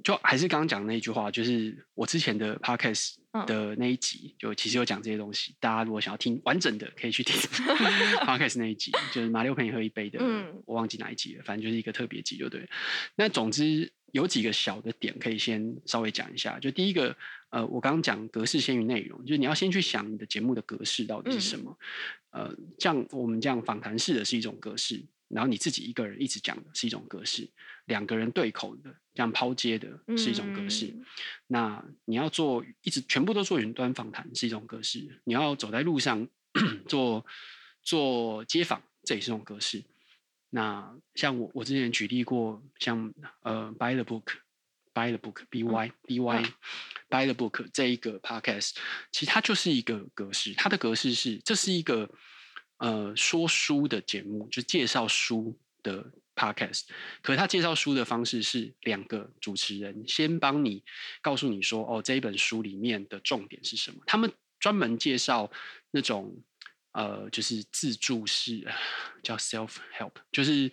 [0.04, 5.56] 就还是刚刚讲的那一句话，就是我之前的 podcast 嗯的那一集，就其实有讲这些东西。
[5.60, 7.36] 大家如果想要听完整的，可以去听
[8.26, 12.68] podcast 那一集，就是马六陪你喝一杯的，嗯我忘记哪一集了，反正就是一个特别集，就对。
[13.16, 16.60] 那总之有几个小的点可以先稍微讲一下。
[16.60, 17.16] 就第一个，
[17.50, 21.78] 呃，我刚刚讲格式先于内容，就是你要先去想你的节目的格式到底是什么。
[22.32, 27.48] 呃，像我们这样访谈式的是一种格式，然后你自己一个人一直讲的是一种格式，
[27.92, 30.88] 两个人对口的这样抛接的是一种格式。
[30.88, 31.06] 嗯
[31.48, 36.28] 那你要做一直全部都做云端访谈是一种格式，你要走在路上
[36.88, 37.26] 做
[37.84, 39.84] 做街访，这也是一种格式。
[40.50, 44.40] 那像我我之前举例过，像呃 Buy the Book。
[44.94, 46.44] Buy the book, B Y B Y,
[47.10, 48.74] Buy the book 这一个 podcast，
[49.10, 52.10] 其实它就是一个格式，它的格式是这是一个
[52.76, 56.84] 呃说书的节目，就介绍书的 podcast。
[57.22, 60.84] 可是他介绍书的方式是两个主持人先帮你
[61.22, 63.98] 告诉你说，哦，这一本书里面的重点是什么。
[64.08, 65.52] 他们专门介绍
[65.92, 66.36] 那种
[66.94, 68.68] 呃，就是自助式
[69.24, 70.70] 叫 self help，就是有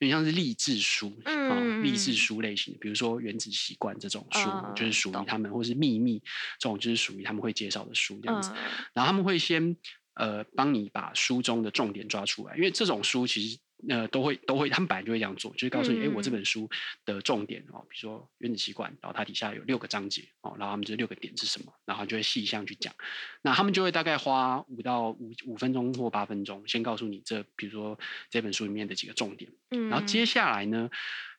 [0.00, 6.18] 点像是励志书啊、嗯励志书类型的，比如说《原子习惯》这种书，就是属于他们，或是《秘密》
[6.58, 8.50] 这种，就是属于他们会介绍的书这样子。
[8.50, 8.56] 嗯
[8.92, 9.74] 然后他们会先
[10.14, 16.32] 呃帮你把书中的重点抓出来，因为这种书其实呃都会都会，他们本来就会这样做，就是告诉你，哎、我这嗯。
[16.32, 16.68] 本书
[17.04, 22.94] 的重点哦，比如说原子习惯，然后它底下有六个章节哦，然后他们这六个点是什么，然后就会细项去讲，
[23.42, 27.98] 那他们就会大概花五到五五分钟或八分钟，先告诉你这比如说
[28.30, 29.50] 这本书里面的几个重点。
[29.70, 30.88] 嗯然后接下来呢，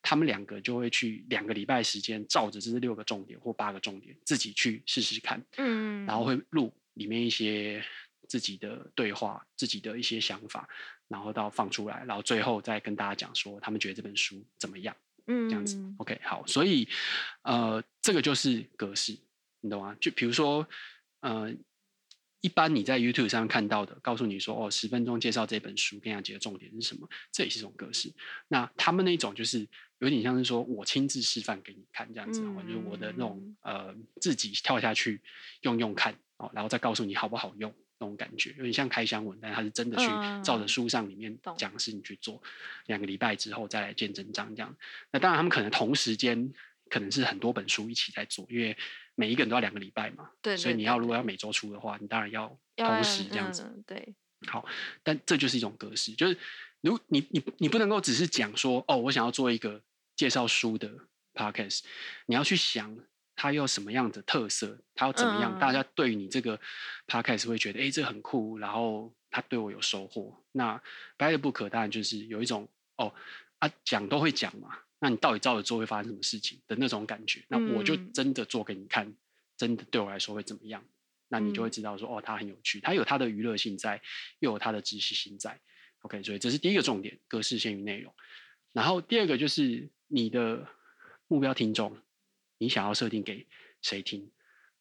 [0.02, 7.84] 他们两个就会去两个礼拜时间，照着这六个重点或八个重点，自己去试试看，嗯，然后会录里面一些
[8.34, 10.68] 自己的对话、自己的一些想法，
[11.08, 14.96] 然后到放出来，然后最后再跟大家讲说他们觉得这本书怎么样，
[15.28, 15.78] 嗯这样子。
[16.00, 16.90] OK，好，所以
[17.44, 19.16] 呃，这个就是格式，
[19.62, 19.96] 你懂吗？
[20.02, 20.68] 就比如说
[21.20, 21.54] 呃。
[22.46, 28.12] 一般你在 YouTube 上看到的，告诉你说哦，十分钟介绍这本书，跟你讲几个重点是什么，这也是一种格式。
[28.50, 29.66] 那他们那种就是
[30.00, 35.22] 有点像是说我亲自示范给你看这样子，哦，就是我的那种呃自己跳下去
[35.62, 40.06] 用用看哦，然后再告诉你好不好用那种感觉，有点像开箱文，但是他是真的去
[40.44, 42.42] 照着嗯书上里面懂讲的事情去做，
[42.88, 44.76] 两个礼拜之后再来见真章这样。
[45.12, 46.54] 那当然他们可能同时间
[46.90, 48.78] 可能是很多本书一起在做，因为
[49.16, 53.64] 每一个人都要两个礼拜嘛，对所以你要如果要每周出的话，你当然要要同时这样子。
[53.64, 54.16] 嗯对，
[54.48, 54.66] 好，
[55.04, 56.38] 但这就是一种格式，就是
[56.82, 59.82] 如你你你不能够只是讲说哦，我想要做一个
[60.16, 60.92] 介绍书的
[61.34, 61.82] podcast，
[62.26, 62.98] 你要去想
[63.36, 66.60] 它有什么样的特色，它要怎么样，大嗯家对于你这个
[67.08, 70.36] podcast 会觉得哎，诶这很酷，然后他对我有收获。
[70.52, 70.78] 那
[71.18, 72.68] by the book 当然就是有一种
[72.98, 73.14] 哦
[73.60, 79.14] 啊讲都会讲嘛，那你到底照着做会发生什么事情的那种感觉，那我就嗯真的做给你看，
[79.58, 80.84] 真的对我来说会怎么样。
[81.30, 84.00] 那你就会嗯知道说，哦，它很有趣，它有它的娱乐性在，
[84.40, 85.60] 又有它的知识性在。
[86.02, 88.14] OK，所以这是第一个重点，格式先于内容。
[88.72, 90.68] 然后第二个就是你的
[91.28, 91.98] 目标听众，
[92.58, 93.46] 你想要设定给
[93.82, 94.32] 谁听？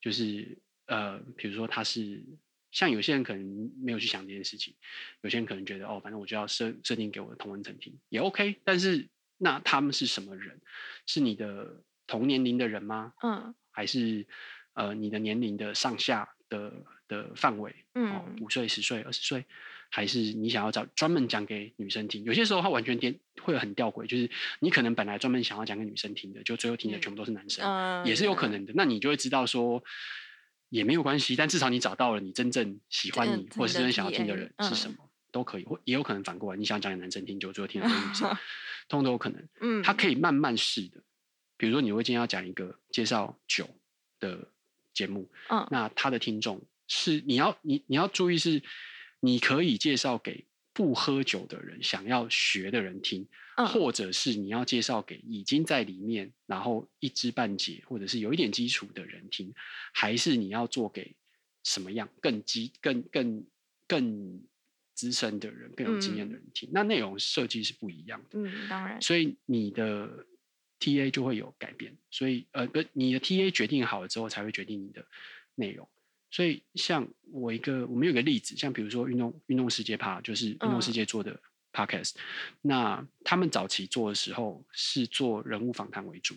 [0.00, 2.22] 就是呃，比如说他是
[2.70, 4.74] 像有些人可能没有去想这件事情，
[5.20, 8.56] 有些人可能觉得哦，反正我就要设设定给我的同文层听也 OK。
[8.64, 9.08] 但是
[9.38, 10.60] 那他们是什么人？
[11.06, 13.14] 是你的同年龄的人吗？
[13.22, 14.26] 嗯还是
[14.74, 17.70] 呃你的年龄的上下的的范围？
[17.94, 19.46] 哦，嗯五岁、十岁、二十岁，
[19.94, 22.24] 还是你想要找专门讲给女生听？
[22.24, 28.72] 有些时候它完全颠会很吊诡，就是你可能本来专门想要讲给女生听的，就最后听的全部都是男生，嗯，也是有可能的。
[28.74, 29.84] 那你就会知道说，
[30.70, 38.28] 也没有关系，但至少你找到了你真正喜欢嗯你或者是真正想要听的人是什嗯么，都可以，或也有可能反过来，你想讲给男生听，就最后听的都是女生，
[38.88, 39.46] 通通都有可能。
[39.60, 41.02] 嗯，他可以慢慢试的。
[41.58, 43.68] 比如说，你会今天要讲一个介绍酒
[44.18, 44.48] 的
[44.94, 48.62] 节目，嗯那他的听众是你要你你要注意是，
[49.24, 59.54] 你可以介绍给不喝酒的人、想要学的人听，嗯或者是你要介绍给已经在里面然后一知半解或者是有一点基础的人听，
[59.92, 61.14] 还是你要做给
[61.62, 63.46] 什么样更基更更
[63.86, 64.42] 更
[64.94, 66.68] 资深的人、更有经验的人听？
[66.72, 68.38] 那内容设计是不一样的。
[68.40, 70.26] 嗯，当然，所以你的
[70.80, 71.96] TA 就会有改变。
[72.10, 75.06] 所以呃，不，你的 TA 决定好了之后，才会决定你的
[75.54, 75.88] 内容。
[76.32, 81.38] 所以像我一个，我们有个例子，像比如说运动运动世界趴，就是运动世界做的
[81.72, 82.14] podcast，、
[82.62, 86.34] 那他们早期做的时候是做人物访谈为主，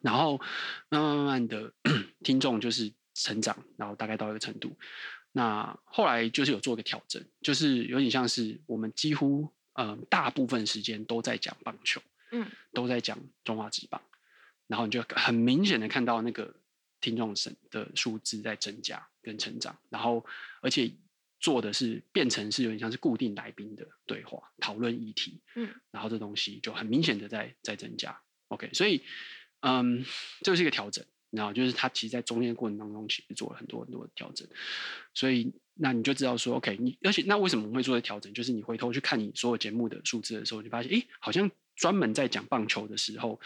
[0.00, 0.38] 然后
[0.88, 1.72] 慢慢慢慢的
[2.22, 4.78] 听众就是成长，然后大概到一个程度。
[5.32, 14.00] 那后来就是有做一个调整，就是有点像是我们几乎呃大部分时间都在讲棒球，嗯，都在讲中华职棒，
[14.66, 16.54] 然后你就很明显的看到那个
[17.00, 20.24] 听众省的数字在增加跟成长，然后
[20.60, 20.90] 而且
[21.40, 29.02] 做的是变成是有点像是固定来宾的对话讨论议题，嗯，然后这东西就很明显的在在增加，OK，所以
[29.60, 30.04] 嗯，
[30.42, 31.04] 这是一个调整。
[31.30, 34.48] 然后就是他其实，在中间过程当中，其实做了很多很多的调整，
[35.12, 38.32] 所以那你就知道说，OK，你而且那为什么我们会做的调整？
[38.32, 43.38] 就是你回头去看你所有节目的数字的时候，你发现，诶，好像专门在讲棒球的时候，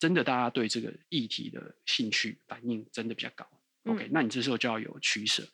[0.00, 3.46] 真的大家对这个议题的兴趣反应真的比较高。
[3.84, 5.46] OK，、嗯那你这时候就要有取舍。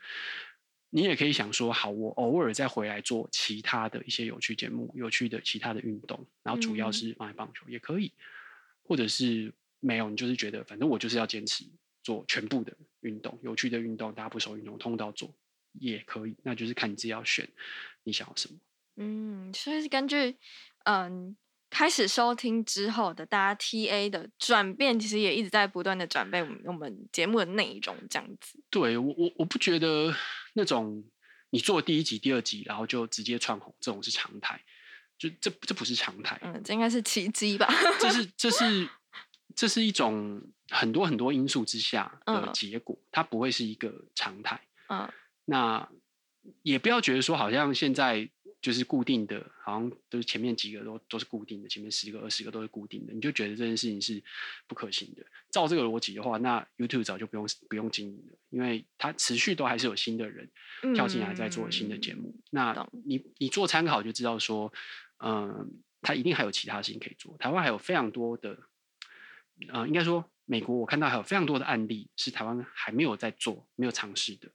[0.90, 8.12] 你也可以想说，好，我偶尔再回来做其他的一些有趣节目、有趣的其他的运动，然后主要嗯是放在棒球、也可以，
[8.84, 11.64] 或者是没有，你就是觉得反正我就是要坚持
[12.04, 15.34] 做全部的运动，有趣的运动，大家不熟运动，通通都要做
[15.72, 17.46] 也可以，那就是看你自己要选
[18.04, 18.56] 你想要什么。
[18.94, 20.36] 嗯，所以是根据
[20.84, 21.36] 嗯
[21.68, 28.58] 开始收听之后的大家 TA 的转变，其实也一直在不断的转变我们我们节目的内容这样子。
[28.70, 30.14] 对我我我不觉得
[30.54, 31.04] 那种
[31.50, 34.60] 你做第一集、第二集，然后就直接窜红，这种是常态，
[35.18, 36.38] 就这这不是常态。
[36.42, 37.68] 嗯，这应该是奇迹吧？
[38.00, 38.88] 这是 这是
[39.54, 44.60] 这是一种很多很多因素之下的嗯结果，它不会是一个常态。
[44.88, 45.08] 嗯
[45.46, 45.88] 那
[46.62, 48.28] 也不要觉得说好像现在
[48.60, 54.22] 就是固定的，好像都是前面几个都都是固定的，前面十个二十个都是固定的，你就觉得这件事情是
[54.66, 55.24] 不可行的。
[55.50, 60.50] 照这个逻辑的话，那 YouTube 早就不用不用经营了，因为它持续都还是有新的人
[60.94, 62.34] 跳进来在做新的节目。
[62.50, 64.72] 那你你做参考就知道说，
[65.18, 67.36] 嗯、它一定还有其他事情可以做。
[67.38, 68.58] 台湾还有非常多的，
[69.68, 74.50] 呃，应该说美国我看到还有非常多的案例是台湾还没有在做、没有尝试的。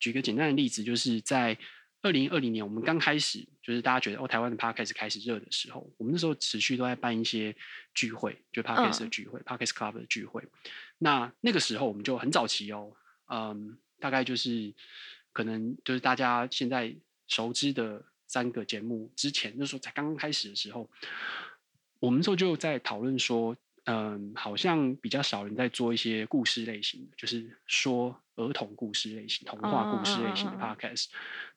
[0.00, 1.56] 举个简单的例子，就是在
[2.04, 7.56] 二零二零年我们刚开始，就是大家觉得哦台湾的 podcast 开始热的时候，我们那时候持续都在办一些
[7.94, 10.46] 聚会，就 podcast 的嗯聚会、podcast club 的聚会。
[10.98, 12.92] 那那个时候我们就很早期哦，
[13.30, 14.74] 嗯，大概就是
[15.32, 16.94] 可能就是大家现在
[17.26, 20.90] 熟知的三个节目之前，那时候才刚刚开始的时候，
[22.00, 31.08] 我们那时候就在讨论说，嗯，好像比较少人在做一些故事类型的，就是说儿童故事类型、童话故事类型的 podcast。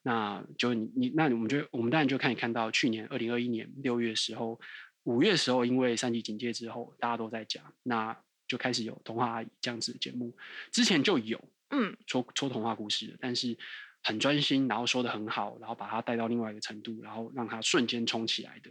[0.02, 4.60] 那就你你那我们就我们当然就可以看到，去年二零二一年六月的时候，
[5.04, 8.14] 五月的时候，因为三级警戒之后，大家都在讲，那
[8.46, 10.36] 就开始有童话阿姨这样子的节目。
[10.70, 13.56] 之前就有嗯说说童话故事的，但是
[14.02, 18.70] 很专心，然后说的很好，然后把它带到另外一个程度，然后让它瞬间冲起来的，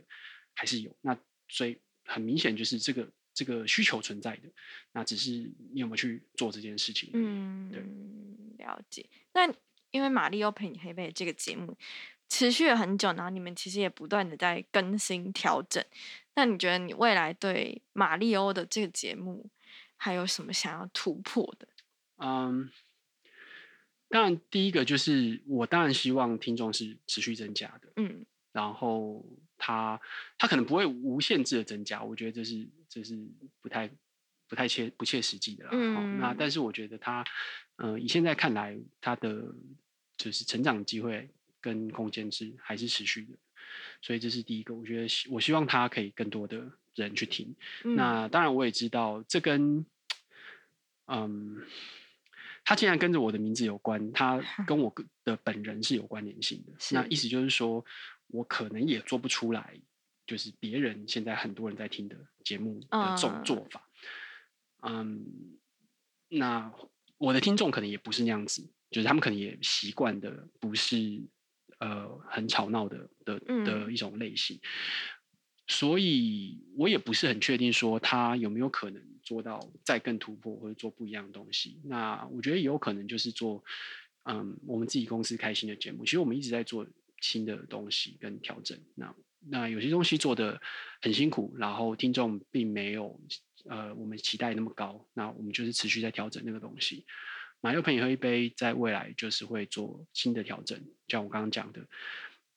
[0.54, 0.96] 还是有。
[1.02, 1.18] 那
[1.48, 4.50] 所以很明显就是这个这个需求存在的，
[4.94, 5.30] 那只是
[5.72, 7.12] 你有没有去做这件事情。
[7.14, 9.06] 嗯，对了解。
[9.34, 9.48] 那
[9.92, 11.78] 因为马里奥陪你黑背这个节目
[12.30, 15.86] 持续了很久，然后你们其实也不断的在更新调整。
[16.34, 19.48] 那你觉得你未来对马里欧的这个节目
[19.98, 21.68] 还有什么想要突破的？
[22.18, 22.72] 嗯，
[24.10, 29.24] 当然第一个就是我当然希望听众是持续增加的，嗯然后
[29.60, 30.02] 他
[30.40, 33.18] 他可能不会无限制的增加，我觉得这是这是
[33.62, 33.90] 不太
[34.48, 35.72] 不太切不切实际的啦。
[35.72, 37.24] 哦那嗯但是我觉得他，
[37.78, 39.54] 呃，以现在看来，他的
[40.18, 41.30] 就是成长机会
[41.62, 43.38] 跟空间是还是持续的，
[44.02, 44.74] 所以这是第一个。
[44.74, 47.56] 我觉得希我希望他可以更多的人去听。
[47.84, 49.86] 嗯那当然我也知道这跟，
[51.08, 51.64] 嗯。
[52.70, 56.74] 他既然跟着我的名字有关，他 跟我的本人是有关联性的。
[56.92, 57.86] 那意思就是说，
[58.28, 59.80] 我可能也做不出来，
[60.28, 63.90] 就是别人现在很多人在听的节目的这种嗯做法。
[64.84, 65.26] 嗯，
[66.28, 66.72] 那
[67.18, 71.20] 我的听众可能也不是那样子，就是他们可能也习惯的不是
[71.80, 74.60] 呃很吵闹的的的嗯一种类型，
[75.66, 81.82] 所以我也不是很确定说他有没有可能做到再更突破或者做不一样的东西。
[81.86, 83.64] 那我觉得有可能就是做
[84.24, 86.86] 嗯我们自己公司开心的节目，其实我们一直在做
[87.20, 88.78] 新的东西跟调整。
[88.94, 89.14] 那
[89.50, 90.62] 那有些东西做的
[91.02, 93.20] 很辛苦，然后听众并没有
[93.66, 97.06] 呃我们期待那么高，那我们就是持续在调整那个东西。
[97.60, 101.84] 马六陪你喝一杯，在未来就是会做新的调整，像我刚刚讲的，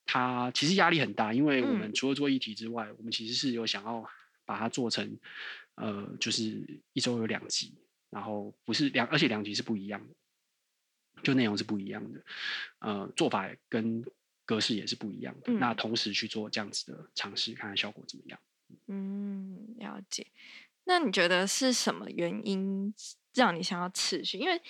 [0.04, 4.04] 它其实压力很大，因为我们嗯除了做议题之外，我们其实是有想要
[4.44, 5.18] 把它做成
[5.76, 7.74] 呃，就是一周有两集，
[8.10, 10.14] 然后不是两，而且两集是不一样的，
[11.22, 12.22] 就内容是不一样的，
[12.80, 14.04] 呃，做法跟
[14.50, 15.52] 格式也是不一样的。
[15.52, 18.40] 那嗯同时去做这样子的尝试，看看效果怎么样。
[18.88, 20.26] 嗯，了解。
[20.84, 22.92] 那你觉得是什么原因
[23.32, 24.38] 让你想要持续？
[24.38, 24.60] 因为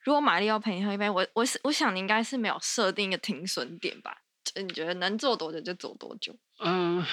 [0.00, 4.22] 如果玛丽要陪你喝一杯，我我是我想你应该是没有设定一个停损点吧？
[4.42, 6.34] 就你觉得能做多久就做多久？
[6.60, 7.04] 嗯、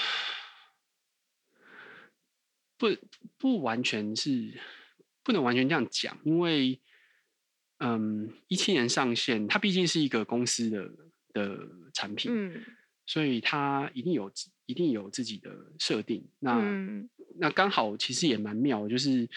[2.78, 2.88] 不
[3.38, 4.62] 不完全是
[5.24, 6.80] 不能完全这样讲，因为
[7.80, 10.90] 嗯，一七年上线，它毕竟是一个公司的
[11.34, 12.62] 的产品，嗯。
[13.06, 16.26] 所以它一定有自一定有自己的设定。
[16.40, 17.10] 那、嗯。
[17.38, 19.28] 那刚好其实也蛮妙，就是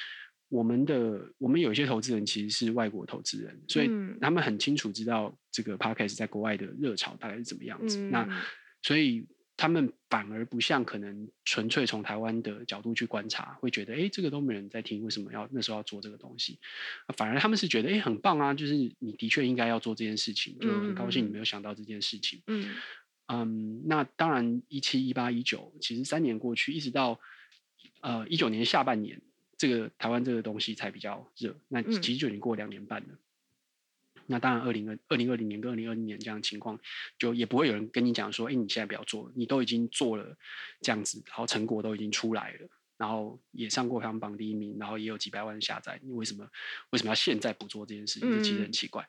[0.48, 4.16] 我们的我们有一些投资人其实是外国投资人，所以嗯。
[4.20, 7.98] 他们很清楚知道这个 podcast 在国外的热潮大概是怎么样子。
[7.98, 8.10] 嗯。
[8.10, 8.44] 那
[8.82, 9.26] 所以
[9.56, 16.58] 他们反而不像可能纯粹从台湾的角度去观察，会觉得哎，诶这个都没人在听，为什么要那时候要做这个东西？
[17.06, 22.42] 啊反而他们是觉得哎，诶很棒啊，就是你的确应该要做这件事情，就很高兴你嗯没有想到这件事情。
[22.46, 22.74] 嗯
[23.28, 27.18] 嗯，那当然，一七、一八、一九，其实三年过去，一直到
[28.00, 29.20] 呃一九年下半年，
[29.56, 31.58] 这个台湾这个东西才比较热。
[31.66, 33.08] 那嗯其实就已经过两年半了。
[34.28, 36.78] 那当然，二零二二零二零年跟二零二零年这样的情况，
[37.18, 40.36] 就也不会有人跟你讲说，哎，你现在不要做了，你都已经做了
[40.80, 46.48] 这样子，然后成果都已经出来了，然后也上过排行榜第一名，然后也有几百万下载，你为什么
[46.90, 48.30] 为什么要现在不做这件事情？
[48.30, 49.08] 这其实很嗯奇怪。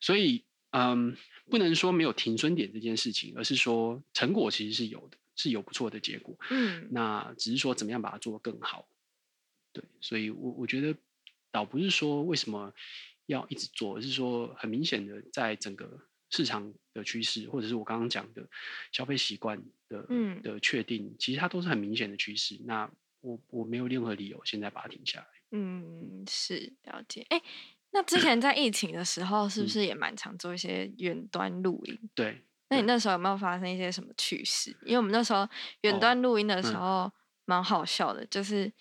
[0.00, 1.16] 所以，嗯，
[1.48, 6.36] 不能说没有停损点这件事情，而是说成果其实是有的，是有不错的结果。
[6.50, 8.86] 嗯那只是说怎么样把它做得更好。
[9.72, 10.94] 对，所以我我觉得
[11.50, 12.72] 倒不是说为什么
[13.28, 16.00] 要一直做，而是说很明显的在整个
[16.30, 18.48] 市场的趋势，或者是我刚刚讲的
[18.90, 22.58] 消费习惯的嗯的确定，其实它都是很明显的趋势。
[22.64, 25.26] 那我我没有任何理由现在把它停下来。
[25.50, 27.24] 嗯，是了解。
[27.30, 27.40] 哎，
[27.90, 32.10] 那之前在疫情的时候，是不嗯是也蛮常做一些远端录音？
[32.14, 34.76] 对，那你那时候有没有发生一些什么趣事？
[34.82, 35.48] 因为我们那时候
[35.82, 37.12] 远哦端录音的时嗯候
[37.44, 38.72] 蛮好笑的，就是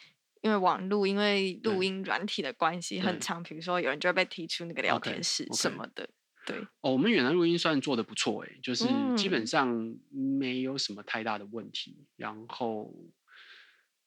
[0.47, 6.09] 因为网络，因为录音软体的关系很对长，比如说有人就会被踢出那个聊天室什么的。
[6.45, 8.85] 对，哦，我们远端录音算做的不错诶，就是
[9.17, 12.07] 基本嗯上没有什么太大的问题。
[12.15, 12.89] 然后，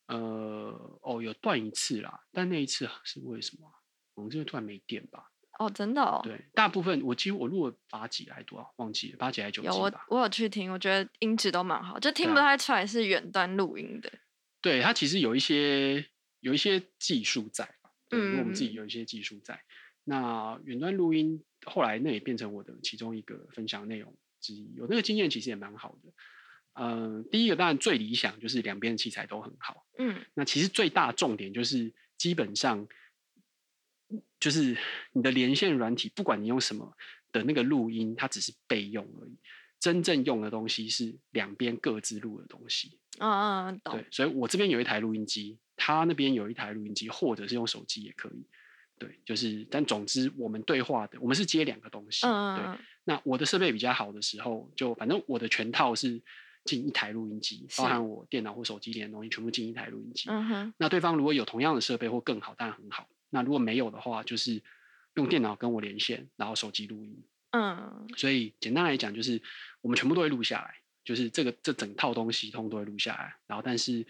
[0.07, 3.75] 呃，哦，有断一次啦，但那一次是为什么啊？
[4.15, 5.31] 我们这边突然没电吧？
[5.59, 6.23] 哦，真的哦。
[6.25, 9.93] 对，大部分我几乎我录了八集还多少，忘记了，八集还是九有我？
[10.09, 14.11] 我有去听，我觉得音质都蛮好，就听不太出来是远端录音的。
[14.63, 16.07] 对，它其实有一些
[16.41, 17.91] 有一些技术在吧？
[18.09, 19.63] 对，因为我们自己嗯有一些技术在。
[20.05, 26.13] 那远端录音后来那也变成我的其中一个分享内容之一，有那个经验其实也蛮好的。
[26.73, 29.87] 呃，第一个当然最理想就是两边的器材都很好。
[29.99, 32.89] 嗯那其实最大重点就是基本上
[34.41, 34.77] 就是
[35.13, 36.97] 你的连线软体，不管你用什么
[37.31, 39.37] 的那个录音，它只是备用而已。
[39.79, 42.99] 真正用的东西是两边各自录的东西。
[43.19, 43.31] 嗯
[43.69, 44.07] 嗯，懂对，。
[44.11, 48.45] 所以我这边有一台录音机，他那边有一台录音机，或者是用手机也可以。
[48.99, 52.27] 对，就是，但总之我们对话的，我们是接两个东西。
[52.27, 56.21] 对，那我的设备比较好的时候，就反正我的全套是
[56.67, 60.29] 进一台录音机，包含我电脑或手机连的东西，全部进一台录音机。
[60.29, 63.09] 嗯哼，那对方如果有同样的设备或更好，当然很好。
[63.31, 64.63] 那如果没有的话，就是
[65.15, 67.17] 用电脑跟我连线，然后手机录音。
[67.53, 69.41] 嗯所以简单来讲，就是
[69.81, 70.75] 我们全部都会录下来，
[71.05, 73.35] 就是这个这整套东西通通都会录下来。
[73.47, 74.07] 然后，但是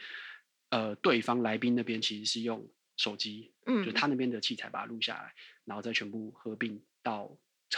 [0.71, 2.67] 呃，对方来宾那边其实是用
[2.97, 7.31] 手机，嗯就嗯，他那边的器材把它录下来，然后再全部合并到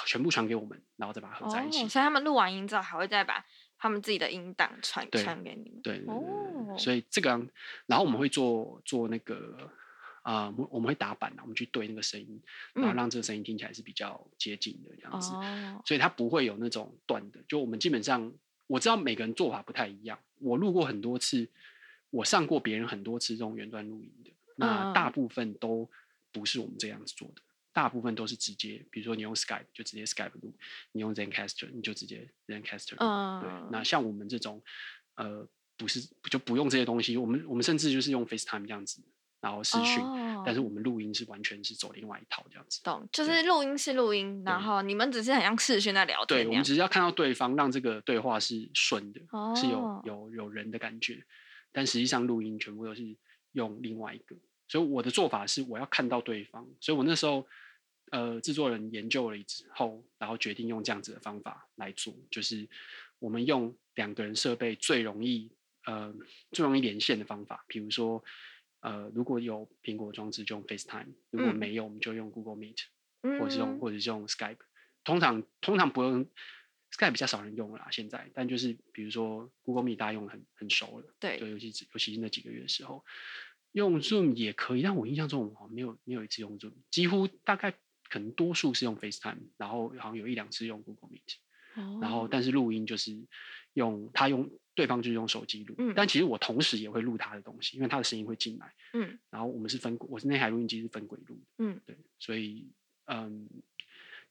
[0.07, 1.85] 全部传给我们，然后再把它合在一起。
[1.85, 3.45] 哦，所以他们录完音之后，还会再把
[3.79, 5.83] 他们自己的音档传对传给你们。
[5.83, 7.49] 对哦，所以这个样，
[7.87, 9.71] 然后我们会做做那个
[10.23, 12.43] 啊、呃我我们会打板，我们去对那个声音，
[12.75, 15.33] 然后嗯让这个声音听起来是比较接近的这样子。
[15.33, 17.41] 哦，所以它不会有那种断的。
[17.49, 18.33] 就我们基本上
[18.67, 21.49] 我知道每个人做法不太一样，我录过很多次，
[22.13, 25.91] 我上过别人很多次这种远端录音的，那大嗯部分都
[26.31, 27.43] 不是我们这样子做的。
[27.73, 30.53] 大部分都是直接，比如说你用 Skype 就直接 Skype 录，
[30.93, 33.41] 你用 ZenCaster 你就直接 ZenCaster 录。
[33.41, 34.63] 对，那嗯像我们这种，
[35.15, 35.49] 呃，
[35.79, 39.01] 不是就不用这些东西，我们我们甚至就是用 FaceTime 这样子，
[39.41, 40.05] 然后视讯，
[40.45, 42.83] 但是哦我们录音是完全是走另外一套这样子。
[42.83, 46.53] 懂，就是录音是录音，然对后你们只是很像视讯在聊对，天那样。
[46.53, 49.21] 我们只是要看到对方，让这个对话是顺的，
[49.57, 51.25] 是有哦有有人的感觉，
[51.73, 53.17] 但实际上录音全部都是
[53.53, 54.37] 用另外一个。
[54.69, 57.47] 所以我的做法是，我要看到对方，所以我那时候
[58.11, 62.69] 呃制作人研究了之后，然后决定用这样子的方法来做，就是
[63.19, 65.51] 我们用两个人设备最容易
[65.87, 66.15] 呃
[66.53, 68.23] 最容易连线的方法，比如说
[68.81, 72.79] 呃如果有苹果装置就用 FaceTime，如果嗯没有我们就用 Google Meet。
[73.39, 74.59] 或者是用嗯或者是用 Skype，
[75.05, 76.27] 通常通常不用
[76.93, 81.41] Skype 比较少人用了啦，现在，但就是比如说 Google Meet 大家用得很很熟了，对。
[81.41, 83.03] 就尤其是尤其是那几个月的时候，
[83.73, 87.73] 用 Zoom 也可以，但我印象中我好像没有没有一次用 Zoom，几乎大概
[88.11, 92.29] 可能多数是用 FaceTime，然后好像有一两次用 Google Meet，然后哦。
[92.31, 93.27] 但是录音就是
[93.73, 95.95] 用他用对方就是用手机录，嗯。
[95.97, 99.19] 但其实我同时也会录他的东西，因为他的声音会进来，嗯。
[99.31, 101.65] 然后我们是分，我是那台录音机是分轨录的。
[101.65, 101.81] 嗯。
[101.87, 102.71] 对，所以
[103.07, 103.49] 嗯，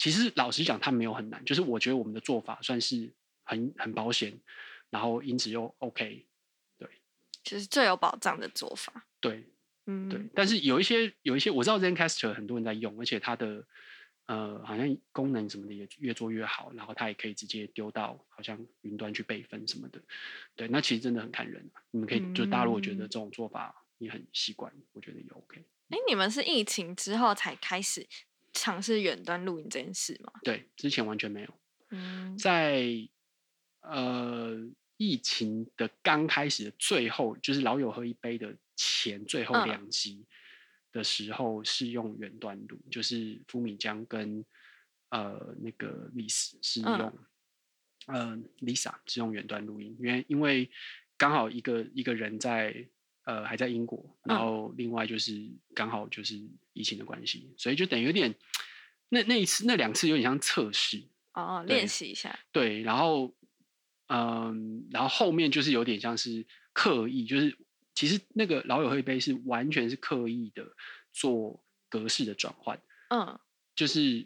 [0.01, 3.07] 其实老实讲，它没有很难，就是我觉得我们的做法算是
[3.43, 4.33] 很很保险，
[4.89, 6.25] 然后因此又 OK，
[6.79, 6.89] 对
[7.43, 9.05] 就是最有保障的做法。
[9.19, 9.43] 对
[9.85, 10.19] 嗯，对。
[10.33, 13.63] 但是有一些有一些我知道 ZenCaster 很多人在用，而且它的
[14.25, 20.01] 呃好像功能什么的也越做越好，然后它也可以直接丢到好像云端去备份什么的。
[20.55, 25.63] 对，那其实真的很看人啊，你们可以就大家如果觉得嗯这种做法你很习惯，我觉得也 OK。
[25.89, 28.07] 哎，你们是疫情之后才开始
[28.53, 30.33] 尝试远端录音这件事吗？
[30.43, 31.59] 对，之前完全没有。
[31.89, 32.85] 嗯在
[33.81, 34.57] 呃
[34.97, 40.25] 疫情的刚开始的最后，就是老友喝一杯的前最后嗯两集
[40.91, 44.45] 的时候，是用远端录，就是福米江跟
[45.09, 47.19] 呃那个丽丝是嗯用、
[48.07, 50.69] 呃 Lisa 是用远端录音，因为因为
[51.17, 52.87] 刚好一个一个人在
[53.23, 56.39] 呃还在英国，然嗯后另外就是刚好就是
[56.73, 58.33] 疫情的关系，所以就等于有点
[59.09, 61.03] 那那一次那两次有点像测试，
[61.33, 62.37] 哦，对练习一下。
[62.51, 63.33] 对，然后
[64.07, 67.57] 嗯，然后后面就是有点像是刻意，就是
[67.93, 70.65] 其实那个老友喝一杯是完全是刻意的
[71.13, 73.39] 做格式的转换，嗯
[73.75, 74.21] 就是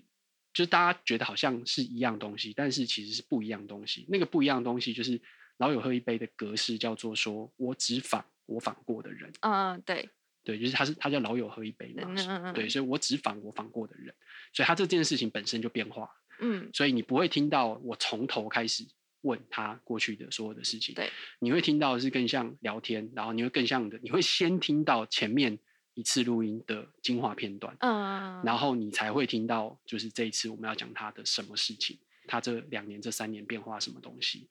[0.53, 4.05] 就是大家觉得好像是一样东西，但是其实是不一样东西。
[4.09, 5.21] 那个不一样的东西就是
[5.57, 10.09] 老友喝一杯的格式叫做说我只访我访过的人，嗯，对，
[10.43, 12.53] 对，就是他是他叫老友喝一杯嘛，嗯嗯嗯。
[12.53, 14.13] 对，所以我只访我访过的人，
[14.53, 16.09] 所以他这件事情本身就变化。
[16.39, 16.69] 嗯。
[16.73, 18.85] 所以你不会听到我从头开始
[19.21, 25.57] 问他过去的所有的事情，对，你会听到的是更像聊天，然后你会更像的，你会先听到前面
[25.95, 34.47] 一次录音的精华片段，嗯，然后你才会听到就是这一次我们要讲他的什么事情，他这两年这三年变化什么东西，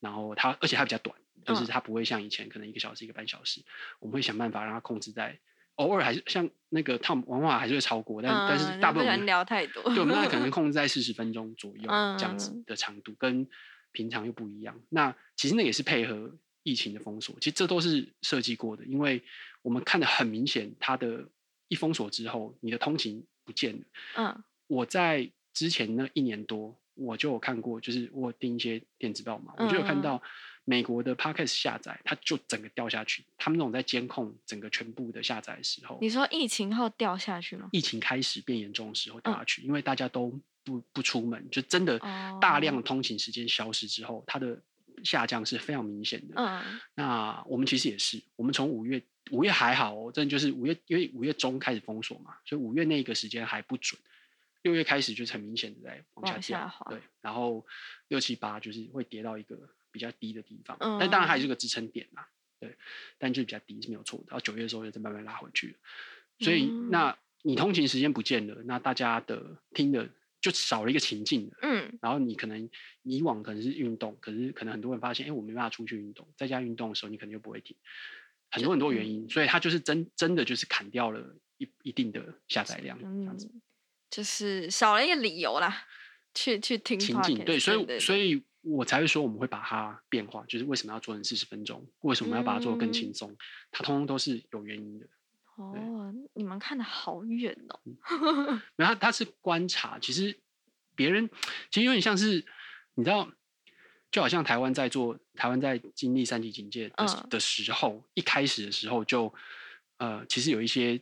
[0.00, 3.62] 然后他而且他比较短，就是它不会像以前可能一个小时一个半小时，
[3.98, 5.38] 我们会想办法让它控制在。
[5.76, 11.82] 偶尔还是像那个 Tom 往往还是会超过，但、但是大部分我们聊太多对，我们大概可能 控制在四十分钟左右
[12.18, 13.46] 这样子嗯的长度，跟
[13.92, 14.80] 平常又不一样。
[14.88, 16.34] 那其实那也是配合
[16.64, 19.22] 疫情的封锁，其实这都是设计过的，因为
[19.62, 21.24] 我们看得很明显，它的
[21.68, 23.84] 一封锁之后，你的通勤不见了。
[24.16, 30.20] 嗯我在之前那一年多，我就有看过，就是我有订一些电子报嘛，我就有看到
[30.68, 33.24] 美国的 Podcast 下载，它就整个掉下去。
[33.38, 37.70] 他们那种在监控整个全部的下载的时候，你说疫情后掉下去吗？
[37.72, 41.98] 疫情开始变严重的时候嗯掉下去，因为大家都不不出门，就真的
[42.38, 44.60] 大量通勤时间消失之后，它的
[45.02, 46.34] 下降是非常明显的。
[46.36, 46.62] 嗯
[46.94, 53.98] 那我们其实也是，我们从五月五月还好哦，真的就是五月，因为五月中开始封锁嘛，所以五月那个时间还不准。
[54.62, 57.64] 六月开始就是很明显的在往下掉，滑对，然后
[58.08, 59.56] 六七八就是会跌到一个
[59.90, 62.28] 比较低的地方，但当然还是嗯个支撑点啦，
[62.60, 62.76] 对，
[63.18, 64.26] 但就是比较低是没有错的。
[64.28, 65.74] 然后九月的时候又再慢慢拉回去了，
[66.40, 70.08] 所以、嗯那你通勤时间不见了，那大家的听的
[70.40, 71.50] 就少了一个情境。
[71.62, 72.68] 嗯然后你可能
[73.02, 77.76] 以往可能是运动，可是可能很多人发现，哎，我没办法出去运动，在家运动的时候，你可能就不会听，
[78.50, 83.62] 很多很多原因，所以它就是真真的就是砍掉了一一定的下载量，这样子嗯，
[84.10, 85.86] 就是少了一个理由啦，
[86.34, 87.44] 去去听情境。
[87.44, 93.36] 对，所以所以我才会说我们会把它变化，就是为什么要做成四十分钟，为什么要把它做得更轻嗯松，
[93.70, 95.06] 它通通都是有原因的。
[95.56, 97.80] 哦，你们看的好远哦。
[98.76, 100.38] 然后他是观察，其实
[100.94, 101.28] 别人
[101.70, 102.44] 其实有点像是
[102.94, 103.28] 你知道，
[104.10, 109.34] 就好像台湾在做台湾在经历三级警戒的、嗯的时候，一开始的时候就
[109.96, 111.00] 呃，其实有一些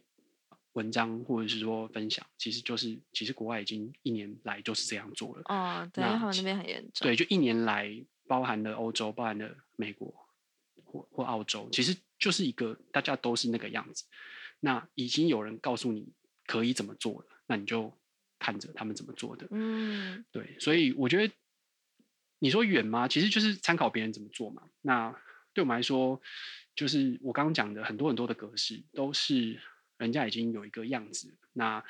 [0.77, 5.43] 文章或者是说分享，其实就是其实国外已经一年来就是这样做了。
[5.47, 7.07] 哦，对，他们那边很严重。
[7.07, 7.91] 对，就一年来，
[8.29, 10.15] 包含了欧洲，包含了美国
[10.85, 14.05] 或或澳洲，其实就是一个大家都是那个样子。
[14.61, 16.13] 那已经有人告诉你
[16.47, 17.91] 可以怎么做了，那你就
[18.39, 19.49] 看着他们怎么做的。
[19.51, 21.35] 嗯对，所以我觉得
[22.39, 23.09] 你说远吗？
[23.09, 24.63] 其实就是参考别人怎么做嘛。
[24.83, 25.11] 那
[25.55, 26.21] 对我们来说，
[26.75, 29.59] 就是我刚刚讲的很多很多的格式都是
[29.99, 31.83] 人家已经有一个样子，那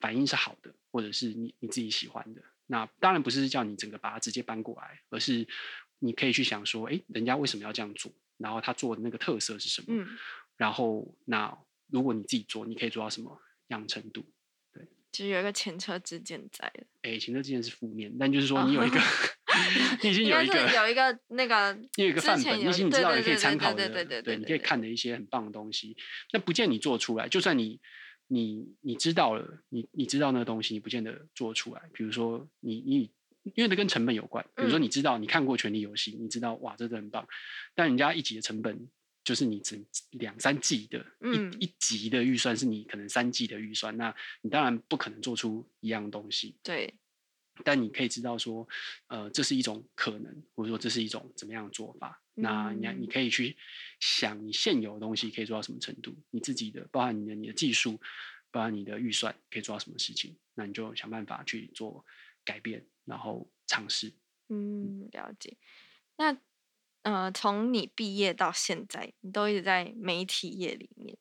[0.00, 2.42] 反应是好的，或者是你你自己喜欢的。
[2.66, 5.46] 那当然不是叫你整个把它直接搬过来，而是
[5.98, 8.10] 你可以去想说，哎，人家为什么要这样做？
[8.38, 9.86] 然后他做的那个特色是什么？
[9.88, 10.08] 嗯，
[10.56, 11.56] 然后那
[11.88, 13.38] 如果你自己做，你可以做到什么
[13.68, 14.24] 样程度？
[14.72, 16.86] 对就是有一个前车之鉴在的。
[17.02, 18.98] 哎，前车之鉴是负面，但就是说哦你有一个，
[20.02, 25.96] 你已经有一个是有一个那个你有一个范本，你已经知道对你可以参考的，对对对你可以看的一些很棒的东西。
[26.32, 27.80] 那不见你做出来，就算你
[28.28, 31.82] 你你知道了，你你知道那个东西，你不见得做出来。
[31.92, 33.10] 比如说你你
[33.54, 37.26] 因为这跟成本有关，比如说嗯你知道你看过《权力游戏》，你知道哇，这真的很棒，
[37.74, 38.88] 但人家一集的成本。
[39.24, 46.54] 就是你整两三季的一、嗯一集的预算是你可能三季的预算，那你当然不可能做出一样东西。
[46.62, 46.92] 对，
[47.62, 48.66] 但你可以知道说，
[49.06, 52.20] 呃，这是一种可能，或者说这是一种怎么样的做法。
[52.36, 53.56] 那你你嗯可以去
[54.00, 58.00] 想，你现有的东西可以做到什么程度，你自己的，包含你的你的技术，
[58.50, 62.04] 包含你的预算可以做到什么事情，那你就想办法去做
[62.44, 64.12] 改变，然后尝试。
[64.48, 65.56] 嗯，了解。
[66.16, 66.36] 那
[67.02, 71.16] 呃，从你毕业到现在，你都一直在媒体业里面。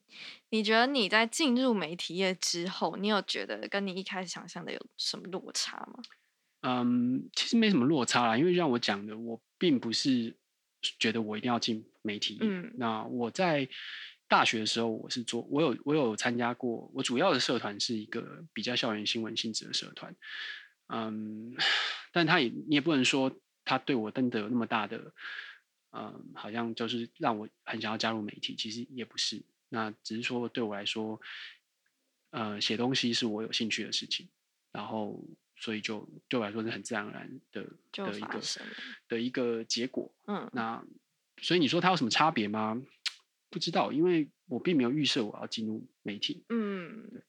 [0.50, 6.02] 你觉得你在进入媒体业之后，你有觉得跟你一开始想象的有什么落差吗？
[6.66, 10.34] 嗯，其实没什么落差啦，因为像我讲的，我并不是
[10.98, 12.38] 觉得我一定要进媒体。
[12.42, 13.68] 嗯那我在
[14.30, 20.16] 大学的时候，我是做，我有我有参加过，我主要的社团是一个比较校园新闻性质的社团。
[20.88, 21.54] 嗯，
[22.14, 23.32] 但他也你也不能说
[23.66, 25.14] 他对我真的有那么大的，
[25.92, 29.44] 嗯，好像就是让我很想要加入媒体，其实也不是。
[29.70, 31.20] 那只是说对我来说，
[32.32, 34.30] 呃，写东西是我有兴趣的事情，
[34.72, 35.24] 然后
[35.64, 38.42] 所以就对我来说是很自然而然的就的一个
[39.08, 40.14] 的一个结果。
[40.28, 40.86] 嗯那
[41.42, 42.82] 所以你说它有什么差别吗？
[43.50, 47.24] 不知道，因为我并没有预设我要进入媒体，嗯，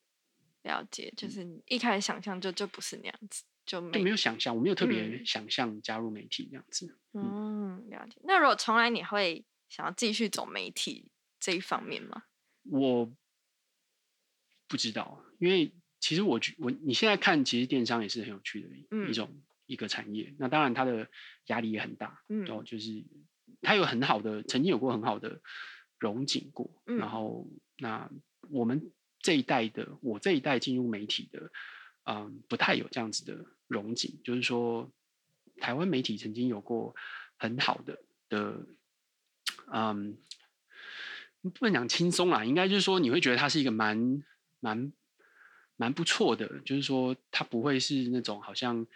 [0.63, 6.99] 了解，就是你一开始想象就就不是那样子，就就没没有想象，我没有特别嗯想象加入媒体这样子。
[7.13, 8.21] 嗯，了解。
[8.25, 12.25] 那如果从来你会想要继续走媒体这一方面吗？
[12.65, 13.13] 我
[14.67, 15.73] 不知道，因为
[16.05, 18.69] 其实我觉我你现在看，其实电商也是很有趣的
[19.09, 20.35] 一、种一个产业。
[20.39, 21.09] 那当然，它的
[21.47, 23.03] 压力也很大，嗯哦，就是
[23.63, 25.41] 它有很好的，曾经有过很好的
[25.99, 26.71] 融景过。
[26.85, 27.49] 嗯然后，
[27.79, 28.11] 那
[28.51, 31.51] 我们这一代的，我这一代进入媒体的，
[32.05, 34.93] 嗯，不太有这样子的融景，就是说，
[35.57, 36.95] 台湾媒体曾经有过
[37.39, 37.99] 很好的
[38.29, 38.67] 的，
[39.73, 40.19] 嗯。
[41.55, 44.23] 不能讲轻松啦，应该就是说你会觉得它是一个蛮
[44.61, 44.91] 蛮
[45.85, 48.87] 蛮不错的，就是说它不会是那种好像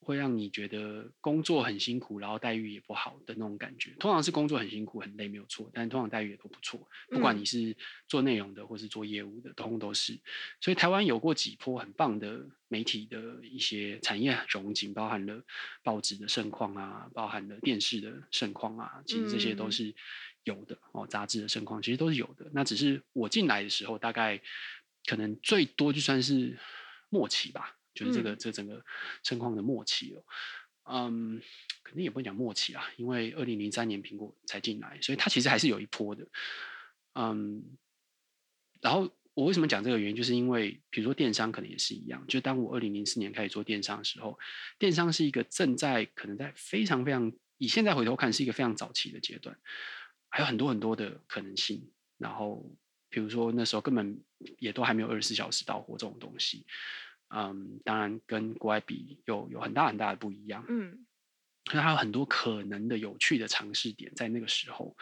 [0.00, 3.90] 会让你觉得工作很辛苦，然后待遇也不好的那种感觉。
[3.98, 7.76] 通常是工作很辛苦很累没有错，但通常待遇也都不错，不管嗯你是
[8.08, 10.18] 做内容的或是做业务的，通通都是。
[10.62, 15.44] 所以台湾有过几波很棒的媒体的一些产业融景，包含了
[15.82, 19.94] 报纸的盛况啊，包含了电视的盛况啊，其实这些都嗯是
[20.44, 21.06] 有的哦。
[21.06, 22.48] 杂志的盛况其实都是有的。
[22.54, 24.40] 那只是我进来的时候，大概
[25.06, 26.58] 可能最多就算是
[27.08, 28.84] 末期吧，就是这个、嗯这整个
[29.22, 30.24] 盛况的末期了。
[30.88, 31.40] 嗯，
[31.82, 36.26] 肯定也不会讲末期啊，因为二零零三年苹果才进来，所以它其实还是有一波的。
[37.14, 37.76] 嗯，
[38.80, 44.38] 然后我为什么讲这个原因，就是因为比如说电商可能也是一样，就当我二零零四年开始做电商的时候，
[44.78, 49.58] 电商是一个正在可能在非常非常以现在回头看是一个非常早期的阶段，
[50.28, 51.90] 还有很多很多的可能性。
[52.18, 52.64] 然后
[53.16, 54.20] 比如说那时候根本
[54.58, 56.66] 也都还没有二十四小时到货这种东西，
[57.34, 60.62] 嗯，当然跟国外比有有很大很大的不一样。
[60.68, 61.06] 嗯
[61.64, 64.94] 可是还有很多可能的有趣的尝试点在那个时候。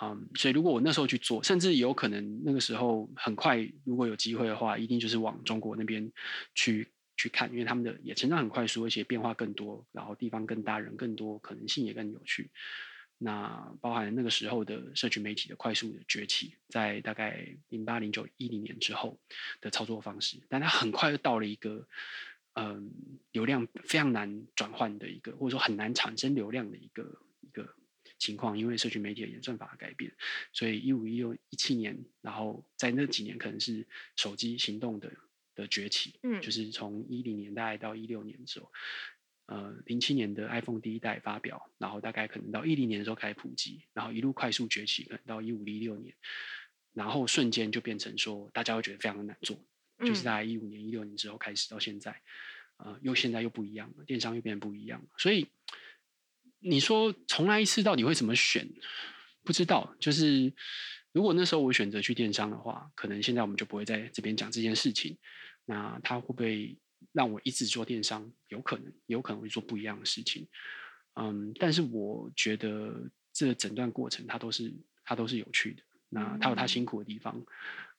[0.00, 6.12] 嗯，所以如果我那时候去做，甚至有可能那个时候很快，如果有机会的话，一定就是往中国那边
[6.54, 6.86] 去
[7.16, 12.52] 去看，因为他们的也成长很快速，而且变化更多，然后地方更大，人更多，可能性也更有趣。
[13.24, 19.18] 那包含那个时候的社群媒体的快速的崛起，在大概零八、零九、一零年之后
[19.62, 21.88] 的操作方式，但它很快就到了一个
[22.52, 22.92] 嗯
[23.32, 27.74] 流量非常难转换的一个，或者说很难产生流量的一个一个
[28.18, 30.12] 情况，因为社群媒体的演算法的改变，
[30.52, 35.10] 所以一五一六一七年，然后在那几年可能是手机行动的
[35.54, 36.42] 的崛起，嗯。
[36.42, 38.70] 就是从一零年代到一六年的时候，
[39.46, 46.14] 呃，零七年的 iPhone 第一代发表，然后大概可能到一零年的时候开始普及，然后一路快速崛起，可能到一五一六年，
[46.94, 49.56] 然后瞬间就变成说大家会觉得非常的难做，
[49.98, 52.20] 就是嗯在一五年、一六年之后开始到现在，
[52.78, 55.46] 呃，又现在又不一样了，电商又变得不一样了，所以
[56.60, 58.66] 你说重来一次到底会怎么选？
[59.42, 60.50] 不知道，就是
[61.12, 65.18] 如果那时候我选择去电商的话，可能现在我们就不会在这边讲这件事情。
[65.66, 66.76] 那他会不会
[67.14, 68.30] 让我一直做电商？
[68.48, 70.46] 有可能，有可能会做不一样的事情。
[71.14, 74.70] 嗯，但是我觉得这整段过程它都是
[75.04, 75.82] 它都是有趣的。
[76.10, 77.44] 那它有它辛苦的地方，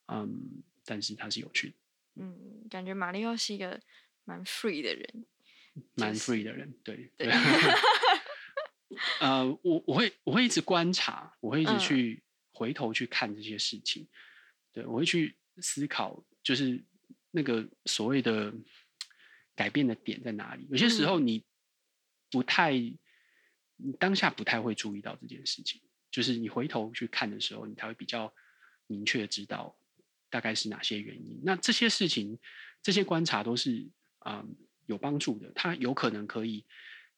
[0.06, 1.74] 嗯，但是它是有趣的，
[2.16, 3.80] 嗯，感觉马里奥是一个
[4.24, 5.26] 蛮 free 的人，
[5.94, 7.30] 蛮 free 的人，对对
[9.20, 14.06] 呃，我我会我会一直观察，我会一直嗯去回头去看这些事情，
[14.72, 16.82] 对我会去思考，就是
[17.32, 18.54] 那个所谓的
[19.56, 20.68] 改变的点在哪里。
[20.70, 21.44] 有些时候你
[22.30, 25.80] 不太，你当下不太会注意到这件事情，
[26.10, 28.32] 就是你回头去看的时候，你才会比较
[28.86, 29.76] 明确的知道
[30.30, 31.40] 大概是哪些原因。
[31.42, 32.38] 那这些事情，
[32.82, 33.88] 这些观察都是
[34.24, 36.64] 嗯有帮助的，它有可能可以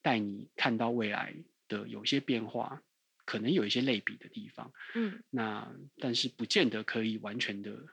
[0.01, 1.34] 带你看到未来
[1.68, 2.82] 的有些变化，
[3.24, 4.72] 可能有一些类比的地方。
[4.95, 7.84] 嗯那但是不见得可以完全的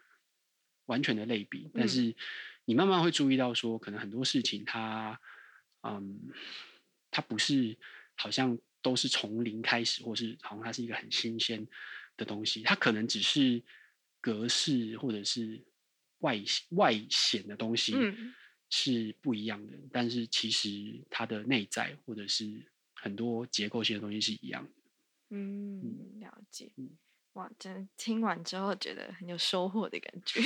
[0.85, 2.15] 完全的类比，嗯但是
[2.65, 5.19] 你慢慢会注意到说，可能很多事情它，
[5.83, 6.19] 嗯，
[7.11, 7.77] 它不是
[8.15, 11.65] 好像都是从零开始，或是好像它是一个很新鲜
[12.17, 13.63] 的东西，它可能只是
[14.19, 15.63] 格式或者是
[16.19, 16.41] 外
[16.71, 18.33] 外显的东西，嗯
[18.69, 24.71] 是不一样的，但是其实它的内在或者是很多结构性的东西是一样的。
[25.29, 26.97] 嗯，了解嗯。
[27.33, 30.41] 哇，真的听完之后觉得很有收获的感觉。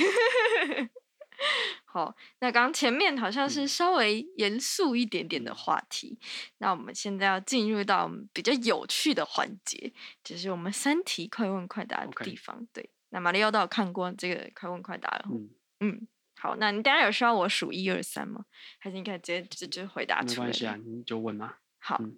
[1.92, 6.16] 好，那刚刚前面好像是嗯稍微严肃一点点的话题，
[6.58, 12.64] 那我们现在要进入到我们比较有趣的环节，就是我们三题快问快答的地方。
[12.72, 15.24] 对，那马里奥都有看过这个快问快答了。
[15.32, 18.44] 嗯，嗯，好，那你等一下有需要我数一二三吗？
[18.78, 20.46] 还是你可以直接直接回答出来？
[20.46, 20.76] 没关系啊，。
[20.76, 21.56] 你就问嘛。
[21.80, 22.16] 好，嗯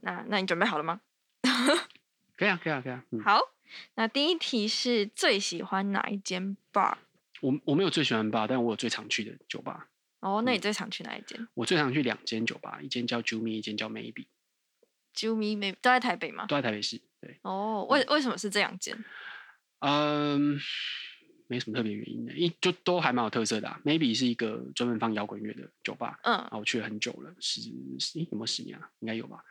[0.00, 1.02] 那那你准备好了吗？
[2.38, 3.04] 可以啊，可以啊，可以啊。
[3.10, 3.40] 嗯，好，
[3.96, 6.96] 那第一题是最喜欢哪一间 bar？
[7.40, 9.88] 我我没有最喜欢吧，但我有最常去的酒吧。
[10.20, 11.46] 哦，那你嗯最常去哪一间？
[11.54, 14.26] 我最常去两间酒吧，一间叫 Jumi，一间叫 Maybe，
[15.14, 16.46] 啾咪没都在台北吗？
[16.46, 17.00] 都在台北市。
[17.20, 19.04] 对，哦，为为什么是这两间？
[19.80, 20.58] 嗯，
[21.46, 23.80] 没什么特别原因的，因就都还蛮有特色的、啊。
[23.84, 27.60] Maybe 是一个专门放摇滚乐的酒吧，嗯啊，我去了很久了，十
[28.00, 28.90] 十诶有没有十年啊？
[28.98, 29.44] 应该有吧。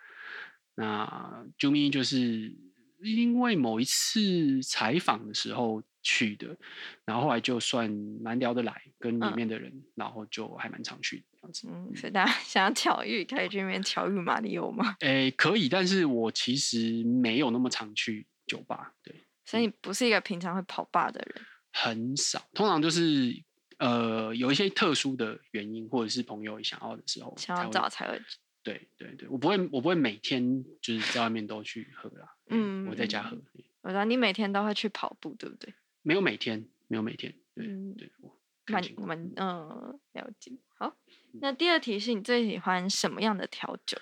[0.75, 2.53] 那 Jumi 就是
[3.01, 6.57] 因为某一次采访的时候去的，
[7.05, 7.89] 然后后来就算
[8.21, 11.67] 蛮聊得来，跟里嗯面的人，然后就还蛮常去的这样子。
[11.69, 14.95] 嗯，所以大家想要巧遇，可以去那边巧遇马里奥吗？
[15.01, 19.13] 诶，可以，但是我其实没有那么常去酒吧，对，
[19.45, 21.45] 所以你不是一个平常会跑吧的人。
[21.73, 23.43] 很少，通常就是
[23.77, 28.19] 呃有一些特殊的原因，或者是朋友想要的时候想要找才会。
[28.63, 33.37] 对对对，我不会我不会每天就是在外面都去喝啦，嗯，我在家喝，
[33.81, 35.73] 我知道你每天都会去跑步，对不对？
[36.01, 38.31] 没有每天没有每天，对、嗯对，我
[38.65, 40.51] 看蛮蛮嗯，了解。
[40.77, 40.95] 好，
[41.41, 43.97] 那第二题是你最喜欢什么样的调酒？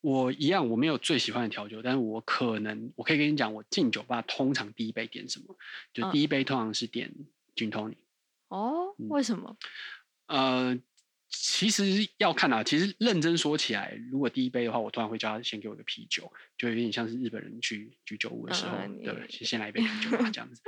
[0.00, 5.56] 我一样，我没有最喜欢的调酒，但是我可能我可以跟你讲，我进酒吧通常第一杯点什么，
[5.92, 7.12] 就嗯第一杯通常是点
[7.56, 7.96] gin tonic，
[8.46, 9.56] 哦，嗯为什么？
[10.26, 10.78] 呃，
[11.30, 20.62] 其实要看啊，其实认真说起来，如果第一杯的话，我突然会叫他先给我一个啤酒，就有点像是日本人去居酒屋的时候，嗯对，你先先来一杯啤酒吧， 这样子。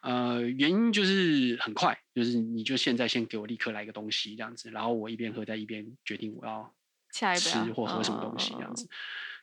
[0.00, 6.72] 呃，原因就是很快，就是你就现在先给我立刻来一个东西这样子，然后我一边喝在一边决定我要
[7.12, 8.88] 吃或喝什么东西这样嗯子。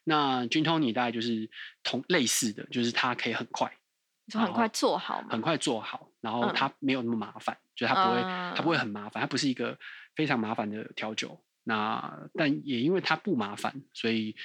[0.05, 1.49] 那 gin tonic 大概就是
[1.83, 3.71] 同类似的，就是它可以很快，
[4.33, 5.23] 很快做好？
[5.29, 8.21] 很快做好，然后嗯它没有那么麻烦，就它不会，
[8.55, 9.77] 它不会嗯很麻烦，它不是一个
[10.15, 11.39] 非常麻烦的调酒。
[11.63, 14.35] 那但也因为它不麻烦，所以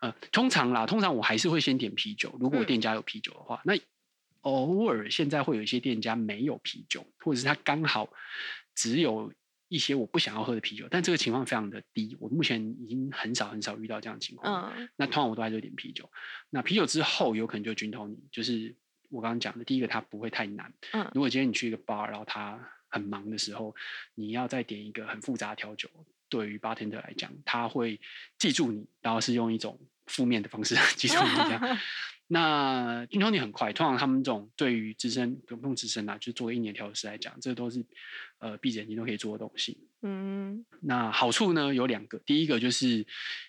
[0.00, 2.36] 呃，通常啦，通常我还是会先点啤酒。
[2.40, 3.74] 如果嗯店家有啤酒的话，那
[4.42, 8.08] 偶尔现在会有一些店家没有啤酒，或者是他刚好
[8.74, 9.32] 只有
[9.68, 12.16] 一些我不想要喝的啤酒，但这个情况非常的低。
[12.20, 14.72] 我目前已经很少很少遇到这样的情况。
[14.76, 16.10] 嗯那通常我都还是会点啤酒。
[16.50, 18.74] 那啤酒之后有可能就 gin tonic，就是
[19.08, 20.72] 我刚刚讲的，第一个它不会太难。
[20.92, 23.74] 嗯如果今天你去一个 bar，然后他很忙的时候，
[24.14, 25.88] 你要再点一个很复杂的调酒，
[26.28, 28.00] 对于 bartender 来讲，他会
[28.38, 31.78] 记住你，然后是用一种负面的方式 记住你这样。
[32.28, 37.84] 那 gin tonic 很快，通常他们这种对于资深不用资深啊，就做一年调酒师来讲，这都是
[38.38, 39.86] 呃闭着眼睛都可以做的东西。
[40.02, 43.06] 嗯那好处呢有两个，第一个就是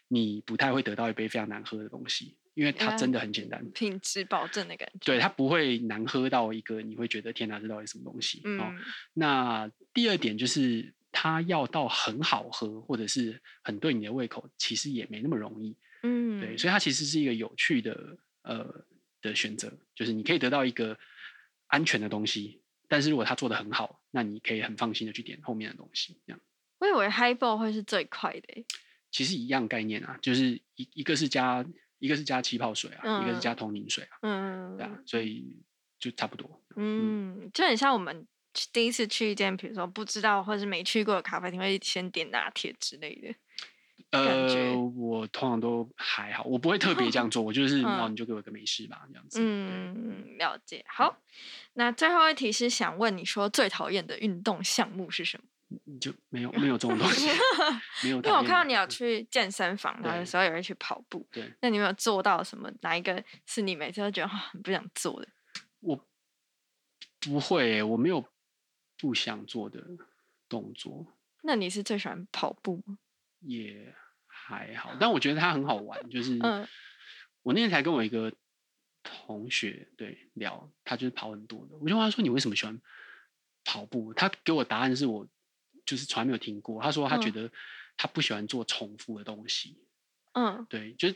[0.08, 3.64] 你不太会得到一杯非常难喝的东西，因为它嗯真的很简单。
[3.70, 5.06] 品质保证的感觉。
[5.06, 8.40] 对，它不会难喝到一个你会觉得天哪，这到底什么东西？
[8.40, 8.80] 哦，嗯
[9.14, 15.78] 那第二点就是它要到很好喝，或者是很对你的胃口，其实也没那么容易。
[16.02, 18.86] 嗯，对，所以它其实是一个有趣的呃
[19.22, 20.98] 的选择，就是你可以得到一个
[21.68, 26.18] 安全的东西，但是如果它做的很好，那你可以很放心的去点后面的东西。
[26.26, 26.40] 这样
[26.80, 28.66] 我以为 highball 会是最快的欸。
[29.10, 31.66] 其实一样概念啊，就是一一个是加
[32.00, 35.58] 一个是加气泡水啊，一个是嗯加通灵水啊，嗯对啊，所以
[36.00, 36.62] 就差不多。
[36.76, 38.28] 嗯，就很像我们
[38.72, 43.36] 第一次去一间，比如说不知道或是没去过的咖啡厅，会先点拿铁之类的。
[44.12, 49.40] 呃，我通常都还好，我不会特别这样做，我就 是哦，嗯你就给我一个美式吧，这样子。
[49.42, 50.86] 嗯，了解。
[50.88, 51.20] 好，
[51.74, 55.46] 那最后一题是想问你说最讨厌的运动项目是什么？
[55.86, 57.28] 你就没有没有这种东西，
[58.04, 58.24] 没有因。
[58.24, 61.28] 为我看到你有嗯去健身房，然后有时候也会去跑步。
[61.32, 62.72] 对，那你有没有做到什么？
[62.82, 65.28] 哪一个是你每次都觉得、哦、很不想做的？
[65.80, 66.08] 我
[67.20, 68.26] 不会欸、我没有
[68.98, 69.84] 不想做的
[70.48, 71.06] 动作，
[71.44, 72.98] 那你是最喜欢跑步吗？
[73.42, 73.94] 也
[74.26, 76.10] 还好，但我觉得它很好玩。
[76.10, 76.68] 就是嗯
[77.44, 78.34] 我那天才跟我一个
[79.04, 82.82] 同学对聊，他就是跑很多的，我就问他说：“你为什么喜欢
[83.64, 85.26] 跑步？”他给我答案是我
[85.88, 86.80] 就是从来没有听过。
[86.84, 87.52] 他说他觉嗯得
[87.98, 89.76] 他不喜欢做重复的东西，
[90.34, 91.12] 嗯对，就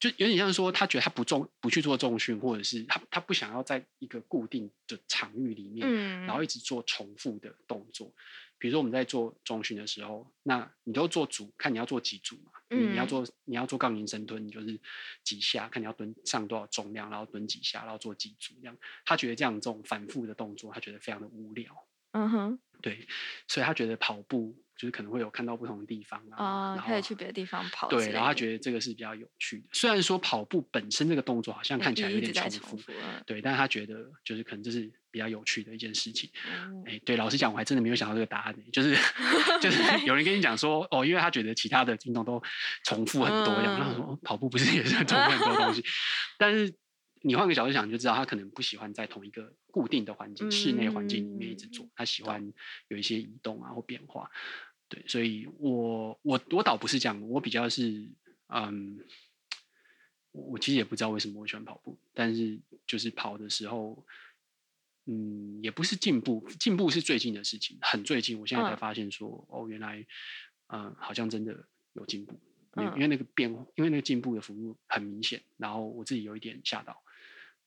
[0.00, 8.12] 就有点像是说，他觉得他不重不去做重训，或者是他他不想要在一个固定的场域里面，嗯，然后一直做重复的动作。
[8.58, 12.50] 比如说我们在做重训的时候，那你都做组，看你要做几组嘛？
[12.70, 14.80] 你你要嗯做你要做杠铃深蹲，你就是
[15.22, 18.76] 几下，看你要蹲上多少重量，然后蹲几下，然后做几组这样。
[19.04, 21.86] 他觉得这样这种反复的动作，他觉得非常的无聊。
[22.12, 23.08] 嗯哼对，
[23.48, 29.68] 所以他觉得跑步就是可能会有看到不同的地方啊，可以去别的地方跑对，然后他觉得这个是比较有趣的。
[29.72, 32.92] 虽然说跑步本身这个动作好像看起来有点重复，重复。
[32.92, 36.28] 嗯对，但是他觉得就是可能这是比较有趣的一件事情。
[36.44, 38.94] 哦哎，对，老实讲，我还真的没有想到这个答案呢，就是
[39.62, 42.42] 就是有人跟你讲说，哦，因为他觉得其他的运动都
[42.84, 45.82] 重复很多，这样，然后说、跑步不是也是重复很多东西，
[46.36, 46.74] 但是
[47.26, 52.52] 你换个角度想，你就知道他可能不喜欢在同一个固定的环境、室内环境里面一直嗯做，他喜欢
[52.88, 54.30] 有一些移动啊或变化。
[54.88, 58.06] 对，所以我我我倒不是这样，我比较是
[58.48, 59.00] 嗯，
[60.32, 64.04] 我我其实也不知道为什么我喜欢跑步，但是就是跑的时候，
[65.06, 68.76] 嗯，也不是进步，进步是最近的事情，很最近，我现在才嗯。
[68.76, 70.06] 发现说，哦，原来，
[70.66, 72.38] 嗯、好像真的有进步，
[72.76, 77.02] 因为、嗯因为那个变，因为那个进步的幅度很明显，然后我自己有一点吓到，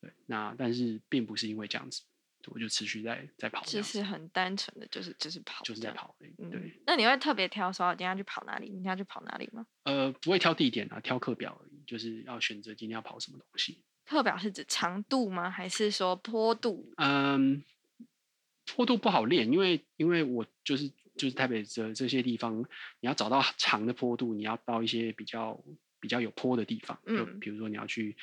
[0.08, 2.02] 对，那但是并不是因为这样子，
[2.48, 5.92] 我就持续在在跑这样子，就是很单纯的，就是就是跑，就是在。
[5.92, 9.66] 跑嗯对，，那你会特别挑说今天要去跑哪里，明天要去跑哪里吗？
[9.84, 13.84] 呃，不会挑地点啊，挑课表而已，就是要选择今天要跑什么东西。
[14.06, 15.50] 课表是指长度吗？
[15.50, 16.90] 还是说坡度？
[16.96, 17.62] 嗯，
[18.66, 20.88] 坡度不好练，因为因为我就是
[21.18, 22.62] 就是台北这这些地方，
[23.02, 25.60] 你要找到长的坡度，你要到一些比较
[26.00, 28.16] 比较有坡的地方，就嗯比如说你要去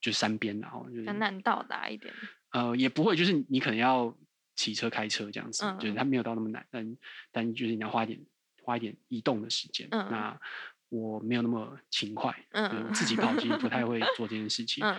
[0.00, 2.12] 就山边，然后就是比较难到达一点。
[2.52, 4.16] 呃也不会，就是你可能要
[4.56, 6.96] 骑车开车这样子，就是嗯它没有到那么难，但
[7.30, 8.20] 但就是你要花一点
[8.62, 9.86] 花一点移动的时间。
[9.90, 10.40] 嗯那
[10.88, 14.84] 我没有那么勤快，就是我嗯自己跑其实不太 会做这件事情。
[14.84, 14.96] 嗯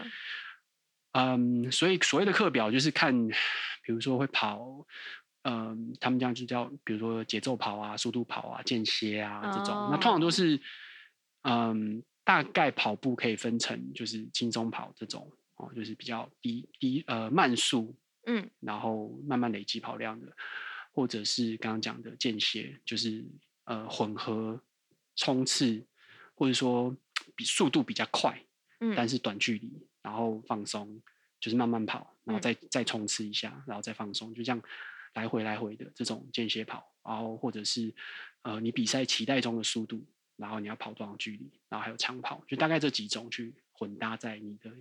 [1.13, 3.27] 嗯，所以所谓的课表就是看，
[3.83, 4.87] 比如说会跑，
[5.41, 9.89] 嗯，他们这样就叫，比如说节奏跑啊、速度跑啊、间歇啊这种。
[9.91, 10.57] 那通常都哦是，
[11.41, 12.01] 嗯，
[12.31, 17.93] 大概跑步可以分成就是轻松跑这种哦，就是比较低低呃慢速，
[18.25, 18.49] 嗯。
[18.61, 20.31] 然后慢慢累积跑量的，
[20.93, 23.21] 或者是刚刚讲的间歇，就是
[23.65, 24.61] 呃混合
[25.17, 25.85] 冲刺，
[26.33, 26.95] 或者说
[27.35, 28.41] 比速度比较快，
[28.79, 31.01] 嗯，但是短距离，然后放松，
[31.37, 32.41] 就是慢慢跑，然后嗯。
[32.41, 34.63] 再、再冲刺一下，然后再放松，就这样
[35.15, 37.93] 来回来回的这种间歇跑，然后或者是
[38.43, 40.01] 呃你比赛期待中的速度，
[40.41, 44.71] 然后你要跑多少距离，然后还有长跑，就大概这几种去混搭在你的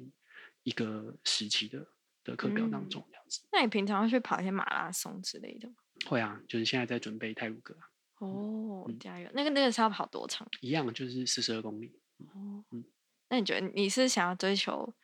[0.62, 1.86] 一个时期的
[2.24, 3.42] 的课表当嗯中，这样子。
[3.52, 5.74] 那你平常会去跑一些马拉松之类的吗？
[6.06, 7.84] 会啊，就是现在在准备泰鲁格啊，
[8.20, 9.30] 哦嗯，加油！
[9.34, 10.48] 那个那个是要跑多长？
[10.62, 11.92] 一样就是四十二公里。
[12.32, 12.82] 哦嗯，
[13.28, 14.94] 那你觉得你是想要追求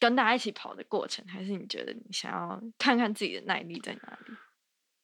[0.00, 4.34] 跟大家一起跑的过程，还是你觉得你想要看看自己的耐力在哪里？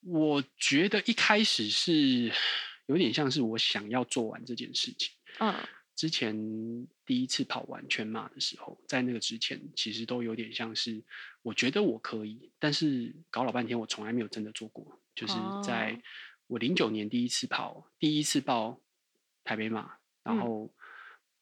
[0.03, 2.33] 我觉得一开始是
[2.91, 5.15] 有点像是我想要做完这件事情。
[5.39, 5.55] 嗯
[5.97, 6.35] 之前
[7.05, 11.05] 第一次跑完全马的时候，在那个之前，其实都有点像是
[11.43, 14.99] 我觉得我可以，但是搞老半天，我从来没有真的做过。
[15.15, 16.01] 就是在哦
[16.47, 18.81] 我零九年第一次跑，第一次报
[19.45, 20.75] 台北马，然嗯后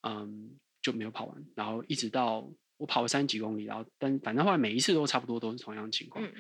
[0.03, 6.25] 嗯就没有跑完，然后一直到我跑了三十几公里，然后但反正后来每一次都差不多都是同样的情况。
[6.25, 6.33] 嗯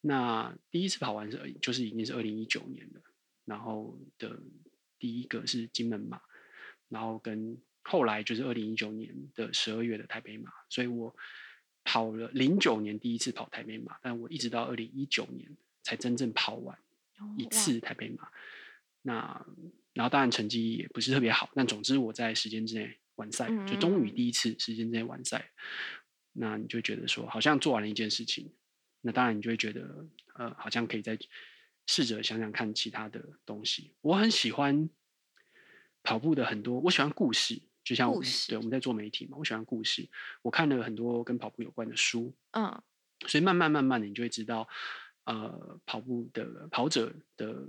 [0.00, 3.02] 那第一次跑完是二就是已经是二零一九年了，
[3.46, 4.38] 然后的
[4.98, 6.20] 第一个是金门马，
[6.90, 11.16] 然后跟后来就是二零一九年的十二月的台北马，所以我
[11.84, 16.76] 跑了零九年第一次跑台北马，但我一直到二零一九年才真正跑完
[17.38, 18.28] 一次台北马。
[19.02, 19.46] 那
[19.94, 25.50] 然后当然成绩也不是特别好，但总之我在时间之内完赛，就终于嗯第一次时间之内完赛。
[26.32, 28.52] 那你就觉得说好像做完了一件事情，
[29.00, 31.16] 那当然你就会觉得呃好像可以再
[31.86, 33.94] 试着想想看其他的东西。
[34.00, 34.88] 我很喜欢
[36.02, 38.12] 跑步的很多，我喜欢故事，就像
[38.48, 40.08] 对我们在做媒体嘛，我喜欢故事。
[40.42, 42.82] 我看了很多跟跑步有关的书，嗯
[43.26, 44.68] 所以慢慢慢慢的，你就会知道，
[45.24, 47.66] 呃，跑步的跑者的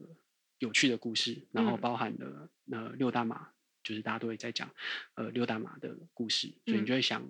[0.60, 3.50] 有趣的故事，然后嗯包含了呃六大马，
[3.82, 4.70] 就是大家都会在讲
[5.16, 7.28] 呃六大马的故事，所以你就会想，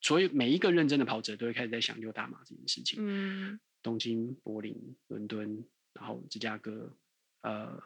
[0.00, 2.98] 所以每一个认真的跑者都会开始在想六大马这件事情。
[3.00, 6.96] 嗯东京、柏林、伦敦，然后芝加哥，
[7.42, 7.82] 呃，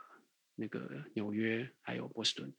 [0.54, 2.52] 那个纽约，还有波士顿。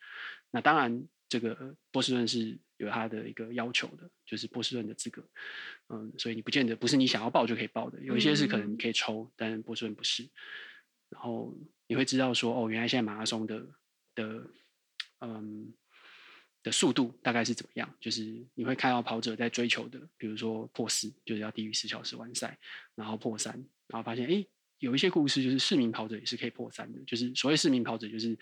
[0.52, 5.28] 那当然，这个波士顿是有它的一个要求的，就是波士顿的资格。
[5.90, 10.30] 嗯，所以你不见得不是你想要报就可以报的，有一些是可能你嗯可以抽，但波士顿不是。
[11.10, 11.56] 然后
[11.88, 13.68] 你会知道说，哦，原来现在马拉松的
[14.16, 14.50] 的
[15.20, 15.74] 嗯
[16.64, 18.24] 的速度大概是怎么样，就是
[18.56, 22.58] 你会看到跑者在追求的，比如说破四，就是要低于四小时完赛，
[22.96, 23.54] 然后破三，
[23.88, 24.50] 然后发现诶
[24.86, 28.38] 有一些故事就是市民跑者也是可以破三的，就是所谓市民跑者，就是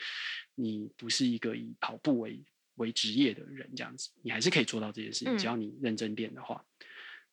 [0.55, 2.37] 你不是一个以跑步为
[2.75, 6.65] 为职业的人这样子，你还是可以做到这件事情，只要你认真练的话。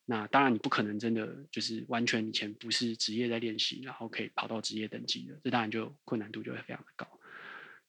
[0.07, 7.07] 那当然，你不可能真的就是完全以前不是职业在练习，然后可以跑到职业等级的，这当然就困难度就会非常的高。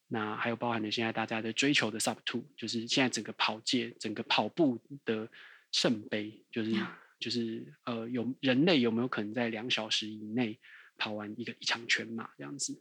[0.07, 5.29] 那还有包含了现在大家在追求的 Sub Two，就是现在整个跑界、整个跑步的
[5.71, 6.71] 圣杯，就是
[7.17, 10.59] 就是呃，有人类有没有可能在两小时以内
[11.01, 12.79] 跑完一个一场全马这样子？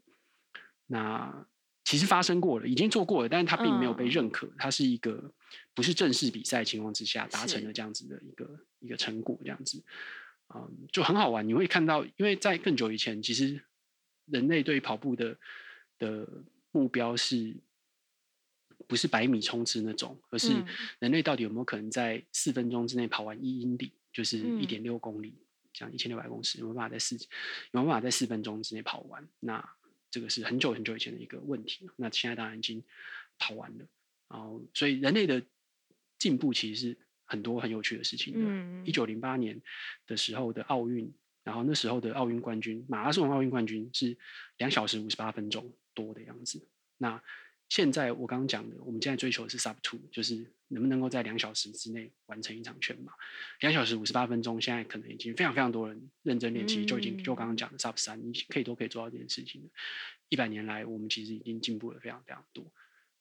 [0.89, 1.47] 那
[1.85, 5.33] 其实发生过了，已经做过了，但是它并没有被嗯认可，它是一个
[5.75, 9.83] 不是正式比赛情况之下达成是了这样子的一个一个成果，这样子，
[10.55, 11.49] 嗯，就很好玩。
[11.49, 13.65] 你会看到，因为在更久以前，其实
[14.27, 15.39] 人类对跑步的
[15.99, 16.29] 的
[16.73, 17.57] 目标是
[18.87, 20.67] 不是百米冲刺那种，而是嗯
[20.99, 25.50] 人类到底有没有可能在四分钟之内跑完一英里，就是一嗯点六公里，这
[25.85, 27.21] 样一千六百公尺，有没有办法在四有
[27.73, 29.29] 没有办法在四分钟之内跑完？
[29.41, 29.77] 那
[30.11, 31.89] 这个是很久很久以前的一个问题。
[31.97, 32.83] 那现在当然已经
[33.39, 33.87] 跑完了，
[34.29, 35.43] 然后所以人类的
[36.19, 38.41] 进步其实是很多很有趣的事情的。
[38.43, 39.61] 嗯一九零八年
[40.07, 41.13] 的时候的奥运，
[41.45, 44.17] 然后那时候的奥运冠军，马拉松奥运冠军是
[44.59, 46.67] 两小时五十八分钟多的样子。
[46.99, 47.23] 那
[47.71, 53.13] 现在我刚刚讲的，我们现在追求的是 sub two，就是能不能够在两小时之内完成一场全马。
[53.61, 59.69] 两小时五十八分钟，现在可能已经非常非常多人认真练，其实就已经就刚刚讲的 sub 三，你可以都可以做到这件事情的。
[60.29, 62.65] 一百年来，我们其实已经进步了非常非常多，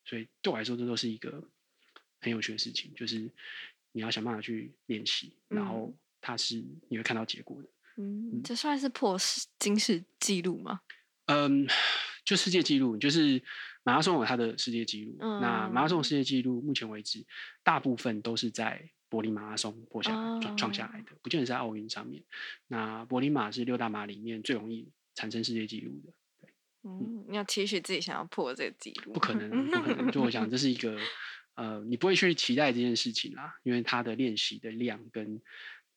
[0.03, 1.47] 所以对我来说，这都是一个
[2.19, 3.29] 很有趣的事情，就是
[3.91, 7.69] 你要想办法去练习，然后它是你会看到结果的。
[7.97, 10.81] 嗯，这算是破世金世纪录吗？
[11.25, 11.67] 嗯，
[12.25, 13.41] 就世界纪录，就是
[13.89, 15.17] 马拉松有它的世界纪录。
[15.19, 17.25] 那马拉松世界纪录，目前为止
[17.63, 22.23] 大部分都是在柏林马拉松破下来、创创下来哦的，不见得是在奥运上面。
[22.67, 26.13] 那柏林马是六大马里面最容易产生世界纪录的，
[26.83, 30.11] 嗯，你要期许自己想要破这个纪录，不可能， 不可能。
[30.11, 30.95] 就我想，这是一个
[31.55, 35.41] 呃，你不会去期待这件事情啦，因为他的练习的量跟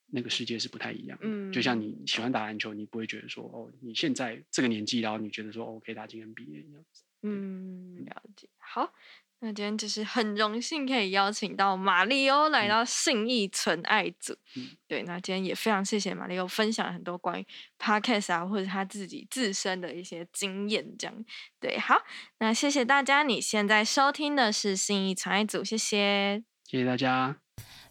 [0.06, 1.52] 那个世界是不太一样的。
[1.52, 7.04] 就像你喜欢打篮球，你不会觉得说哦，你现在这个年纪，然后你觉得说哦，可以打进 NBA 一样子。
[7.22, 8.48] 嗯，了解。
[8.58, 8.92] 好，
[9.40, 14.34] 那今天就是很荣幸可以邀请到马里欧来嗯到信义纯爱组。
[14.56, 17.46] 嗯对，那今天也非常谢谢马里欧分享了很多关于
[17.78, 21.24] podcast 啊，或者他自己自身的一些经验，这样。
[21.60, 22.02] 对，好，
[22.38, 26.42] 那谢谢大家，你现在收听的是信义纯爱组，谢谢。
[26.64, 27.41] 谢谢大家。